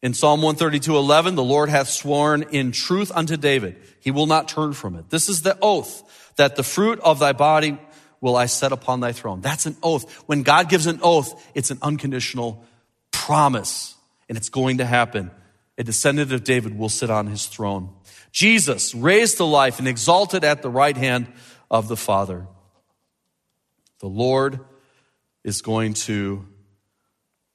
in 0.00 0.14
Psalm 0.14 0.40
132, 0.40 0.96
11, 0.96 1.34
the 1.34 1.44
Lord 1.44 1.68
hath 1.68 1.90
sworn 1.90 2.42
in 2.52 2.72
truth 2.72 3.12
unto 3.14 3.36
David. 3.36 3.76
He 4.00 4.12
will 4.12 4.24
not 4.24 4.48
turn 4.48 4.72
from 4.72 4.96
it. 4.96 5.10
This 5.10 5.28
is 5.28 5.42
the 5.42 5.58
oath 5.60 6.32
that 6.36 6.56
the 6.56 6.62
fruit 6.62 6.98
of 7.00 7.18
thy 7.18 7.34
body 7.34 7.76
will 8.20 8.36
I 8.36 8.46
set 8.46 8.72
upon 8.72 9.00
thy 9.00 9.12
throne. 9.12 9.40
That's 9.40 9.66
an 9.66 9.76
oath. 9.82 10.10
When 10.26 10.42
God 10.42 10.68
gives 10.68 10.86
an 10.86 11.00
oath, 11.02 11.50
it's 11.54 11.70
an 11.70 11.78
unconditional 11.82 12.64
promise 13.10 13.94
and 14.28 14.36
it's 14.36 14.48
going 14.48 14.78
to 14.78 14.84
happen. 14.84 15.30
A 15.76 15.84
descendant 15.84 16.32
of 16.32 16.44
David 16.44 16.76
will 16.76 16.88
sit 16.88 17.10
on 17.10 17.26
his 17.26 17.46
throne. 17.46 17.90
Jesus 18.32 18.94
raised 18.94 19.36
to 19.38 19.44
life 19.44 19.78
and 19.78 19.86
exalted 19.86 20.44
at 20.44 20.62
the 20.62 20.70
right 20.70 20.96
hand 20.96 21.32
of 21.70 21.88
the 21.88 21.96
Father. 21.96 22.46
The 24.00 24.08
Lord 24.08 24.60
is 25.44 25.62
going 25.62 25.94
to 25.94 26.46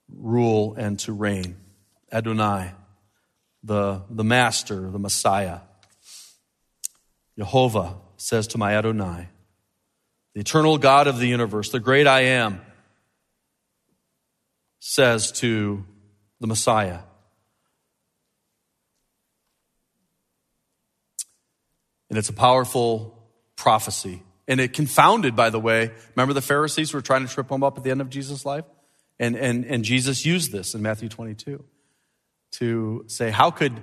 rule 0.09 0.75
and 0.75 0.99
to 0.99 1.13
reign. 1.13 1.57
Adonai, 2.11 2.71
the, 3.63 4.03
the 4.09 4.23
master, 4.23 4.89
the 4.89 4.99
Messiah. 4.99 5.59
Jehovah 7.37 7.95
says 8.17 8.47
to 8.47 8.57
my 8.57 8.75
Adonai, 8.75 9.29
the 10.33 10.41
eternal 10.41 10.77
God 10.77 11.07
of 11.07 11.19
the 11.19 11.27
universe, 11.27 11.69
the 11.69 11.79
great 11.79 12.07
I 12.07 12.21
am, 12.21 12.61
says 14.79 15.31
to 15.33 15.85
the 16.39 16.47
Messiah, 16.47 16.99
And 22.13 22.19
it's 22.19 22.29
a 22.29 22.33
powerful 22.33 23.17
prophecy. 23.55 24.21
And 24.47 24.59
it 24.59 24.73
confounded, 24.73 25.35
by 25.35 25.49
the 25.49 25.59
way. 25.59 25.89
Remember 26.15 26.33
the 26.33 26.43
Pharisees 26.43 26.93
were 26.93 27.01
trying 27.01 27.25
to 27.25 27.33
trip 27.33 27.49
him 27.49 27.63
up 27.63 27.75
at 27.75 27.83
the 27.83 27.89
end 27.89 28.01
of 28.01 28.11
Jesus' 28.11 28.45
life? 28.45 28.65
And, 29.19 29.35
and, 29.35 29.65
and 29.65 29.83
Jesus 29.83 30.23
used 30.23 30.51
this 30.51 30.75
in 30.75 30.83
Matthew 30.83 31.09
22 31.09 31.63
to 32.51 33.03
say, 33.07 33.31
how 33.31 33.49
could 33.49 33.81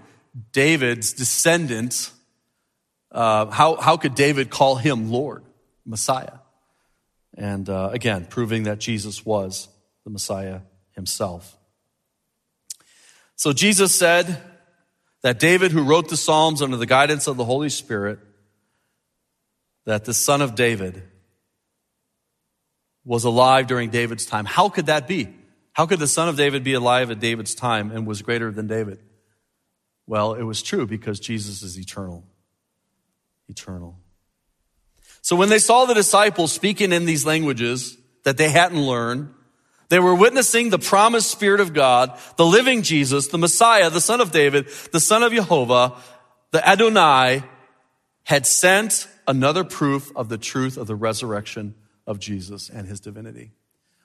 David's 0.53 1.12
descendant, 1.12 2.12
uh, 3.11 3.46
how, 3.46 3.74
how 3.74 3.96
could 3.96 4.14
David 4.14 4.48
call 4.48 4.76
him 4.76 5.11
Lord, 5.11 5.42
Messiah? 5.91 6.38
And 7.36 7.68
uh, 7.68 7.91
again, 7.93 8.26
proving 8.26 8.62
that 8.64 8.78
Jesus 8.78 9.24
was 9.24 9.68
the 10.05 10.11
Messiah 10.11 10.61
himself. 10.93 11.57
So 13.36 13.53
Jesus 13.53 13.95
said 13.95 14.41
that 15.22 15.38
David, 15.38 15.72
who 15.72 15.82
wrote 15.82 16.09
the 16.09 16.16
Psalms 16.16 16.62
under 16.62 16.76
the 16.76 16.86
guidance 16.86 17.26
of 17.26 17.36
the 17.36 17.45
Holy 17.45 17.68
Spirit, 17.68 18.18
that 19.84 20.05
the 20.05 20.14
son 20.14 20.43
of 20.43 20.55
David 20.55 21.03
was 23.05 23.24
alive 23.24 23.66
during 23.66 23.91
David's 23.91 24.26
time. 24.26 24.45
How 24.45 24.68
could 24.68 24.86
that 24.86 25.09
be? 25.09 25.34
How 25.72 25.86
could 25.86 25.99
the 25.99 26.07
son 26.07 26.28
of 26.28 26.36
David 26.36 26.64
be 26.64 26.74
alive 26.74 27.11
at 27.11 27.20
David's 27.20 27.55
time 27.55 27.91
and 27.91 28.07
was 28.07 28.22
greater 28.22 28.51
than 28.51 28.66
David? 28.66 29.01
Well, 30.07 30.34
it 30.34 30.43
was 30.43 30.62
true 30.62 30.86
because 30.86 31.20
Jesus 31.20 31.62
is 31.62 31.78
eternal. 31.78 32.24
Eternal. 33.49 33.99
So 35.22 35.36
when 35.36 35.48
they 35.48 35.58
saw 35.58 35.84
the 35.84 35.94
disciples 35.94 36.52
speaking 36.52 36.92
in 36.92 37.04
these 37.04 37.26
languages 37.26 37.96
that 38.24 38.36
they 38.36 38.48
hadn't 38.48 38.80
learned, 38.80 39.34
they 39.88 39.98
were 39.98 40.14
witnessing 40.14 40.70
the 40.70 40.78
promised 40.78 41.30
Spirit 41.30 41.60
of 41.60 41.74
God, 41.74 42.16
the 42.36 42.46
living 42.46 42.82
Jesus, 42.82 43.26
the 43.26 43.38
Messiah, 43.38 43.90
the 43.90 44.00
Son 44.00 44.20
of 44.20 44.30
David, 44.30 44.68
the 44.92 45.00
Son 45.00 45.22
of 45.22 45.32
Jehovah, 45.32 45.96
the 46.52 46.66
Adonai, 46.66 47.42
had 48.24 48.46
sent 48.46 49.08
another 49.26 49.64
proof 49.64 50.14
of 50.16 50.28
the 50.28 50.38
truth 50.38 50.76
of 50.76 50.86
the 50.86 50.94
resurrection 50.94 51.74
of 52.06 52.18
Jesus 52.18 52.68
and 52.68 52.86
his 52.86 53.00
divinity. 53.00 53.52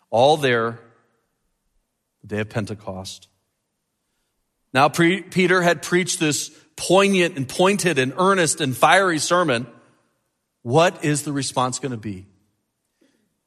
All 0.09 0.37
there 0.37 0.79
the 2.21 2.27
day 2.27 2.41
of 2.41 2.49
Pentecost. 2.49 3.27
Now, 4.73 4.89
Peter 4.89 5.61
had 5.61 5.81
preached 5.81 6.19
this 6.19 6.49
poignant 6.75 7.37
and 7.37 7.47
pointed 7.47 7.99
and 7.99 8.13
earnest 8.17 8.59
and 8.59 8.75
fiery 8.75 9.19
sermon. 9.19 9.67
What 10.65 11.05
is 11.05 11.21
the 11.21 11.31
response 11.31 11.77
going 11.77 11.91
to 11.91 11.97
be? 11.97 12.25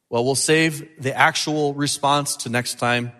Well, 0.09 0.23
we'll 0.23 0.35
save 0.35 1.03
the 1.03 1.13
actual 1.13 1.73
response 1.73 2.37
to 2.37 2.49
next 2.49 2.79
time, 2.79 3.11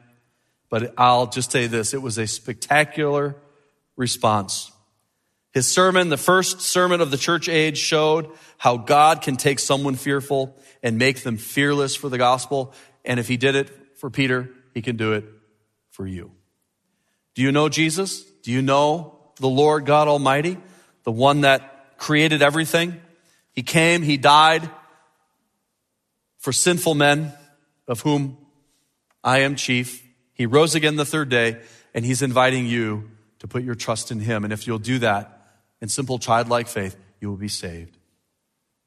but 0.70 0.94
I'll 0.98 1.28
just 1.28 1.52
say 1.52 1.68
this. 1.68 1.94
It 1.94 2.02
was 2.02 2.18
a 2.18 2.26
spectacular 2.26 3.36
response. 3.98 4.72
His 5.52 5.68
sermon, 5.68 6.08
the 6.08 6.16
first 6.16 6.62
sermon 6.62 7.02
of 7.02 7.12
the 7.12 7.18
church 7.18 7.50
age, 7.50 7.78
showed 7.78 8.30
how 8.58 8.78
God 8.78 9.22
can 9.22 9.36
take 9.36 9.60
someone 9.60 9.96
fearful 9.96 10.56
and 10.82 10.98
make 10.98 11.24
them 11.24 11.36
fearless 11.36 11.94
for 11.98 12.08
the 12.08 12.18
gospel. 12.18 12.74
And 13.04 13.20
if 13.20 13.28
he 13.28 13.36
did 13.36 13.56
it 13.56 13.98
for 13.98 14.10
Peter, 14.10 14.50
he 14.74 14.82
can 14.82 14.96
do 14.96 15.12
it 15.12 15.26
for 15.90 16.08
you. 16.08 16.32
Do 17.36 17.42
you 17.42 17.52
know 17.52 17.68
Jesus? 17.68 18.24
Do 18.44 18.54
you 18.54 18.62
know 18.62 19.20
the 19.42 19.50
Lord 19.50 19.86
God 19.86 20.08
Almighty, 20.08 20.58
the 21.04 21.12
one 21.12 21.42
that 21.42 21.98
created 21.98 22.42
everything? 22.42 23.02
He 23.60 23.64
came, 23.64 24.04
He 24.04 24.16
died 24.16 24.70
for 26.38 26.54
sinful 26.54 26.96
men, 26.96 27.34
of 27.90 28.00
whom 28.00 28.38
I 29.22 29.40
am 29.40 29.58
chief. 29.58 30.02
He 30.32 30.46
rose 30.46 30.76
again 30.76 30.96
the 30.96 31.04
third 31.04 31.28
day, 31.28 31.60
and 31.94 32.06
He's 32.06 32.22
inviting 32.22 32.68
you 32.68 33.12
to 33.40 33.50
put 33.50 33.64
your 33.64 33.76
trust 33.76 34.12
in 34.12 34.22
Him. 34.22 34.46
And 34.46 34.54
if 34.54 34.66
you'll 34.66 34.80
do 34.80 35.00
that 35.00 35.46
in 35.82 35.90
simple 35.90 36.20
childlike 36.20 36.70
faith, 36.70 36.96
you 37.20 37.28
will 37.28 37.36
be 37.36 37.50
saved. 37.50 37.98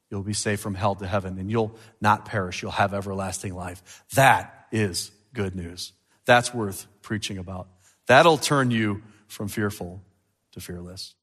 You'll 0.09 0.23
be 0.23 0.33
saved 0.33 0.61
from 0.61 0.73
hell 0.73 0.95
to 0.95 1.05
heaven, 1.05 1.37
and 1.37 1.51
you'll 1.51 1.77
not 2.01 2.25
perish. 2.25 2.63
You'll 2.63 2.71
have 2.71 2.95
everlasting 2.95 3.53
life. 3.53 4.03
That 4.15 4.65
is 4.71 5.11
good 5.35 5.53
news. 5.55 5.93
That's 6.25 6.51
worth 6.51 6.87
preaching 7.03 7.37
about. 7.37 7.67
That'll 8.07 8.39
turn 8.39 8.71
you 8.71 9.03
from 9.27 9.49
fearful 9.49 10.01
to 10.53 10.59
fearless. 10.59 11.13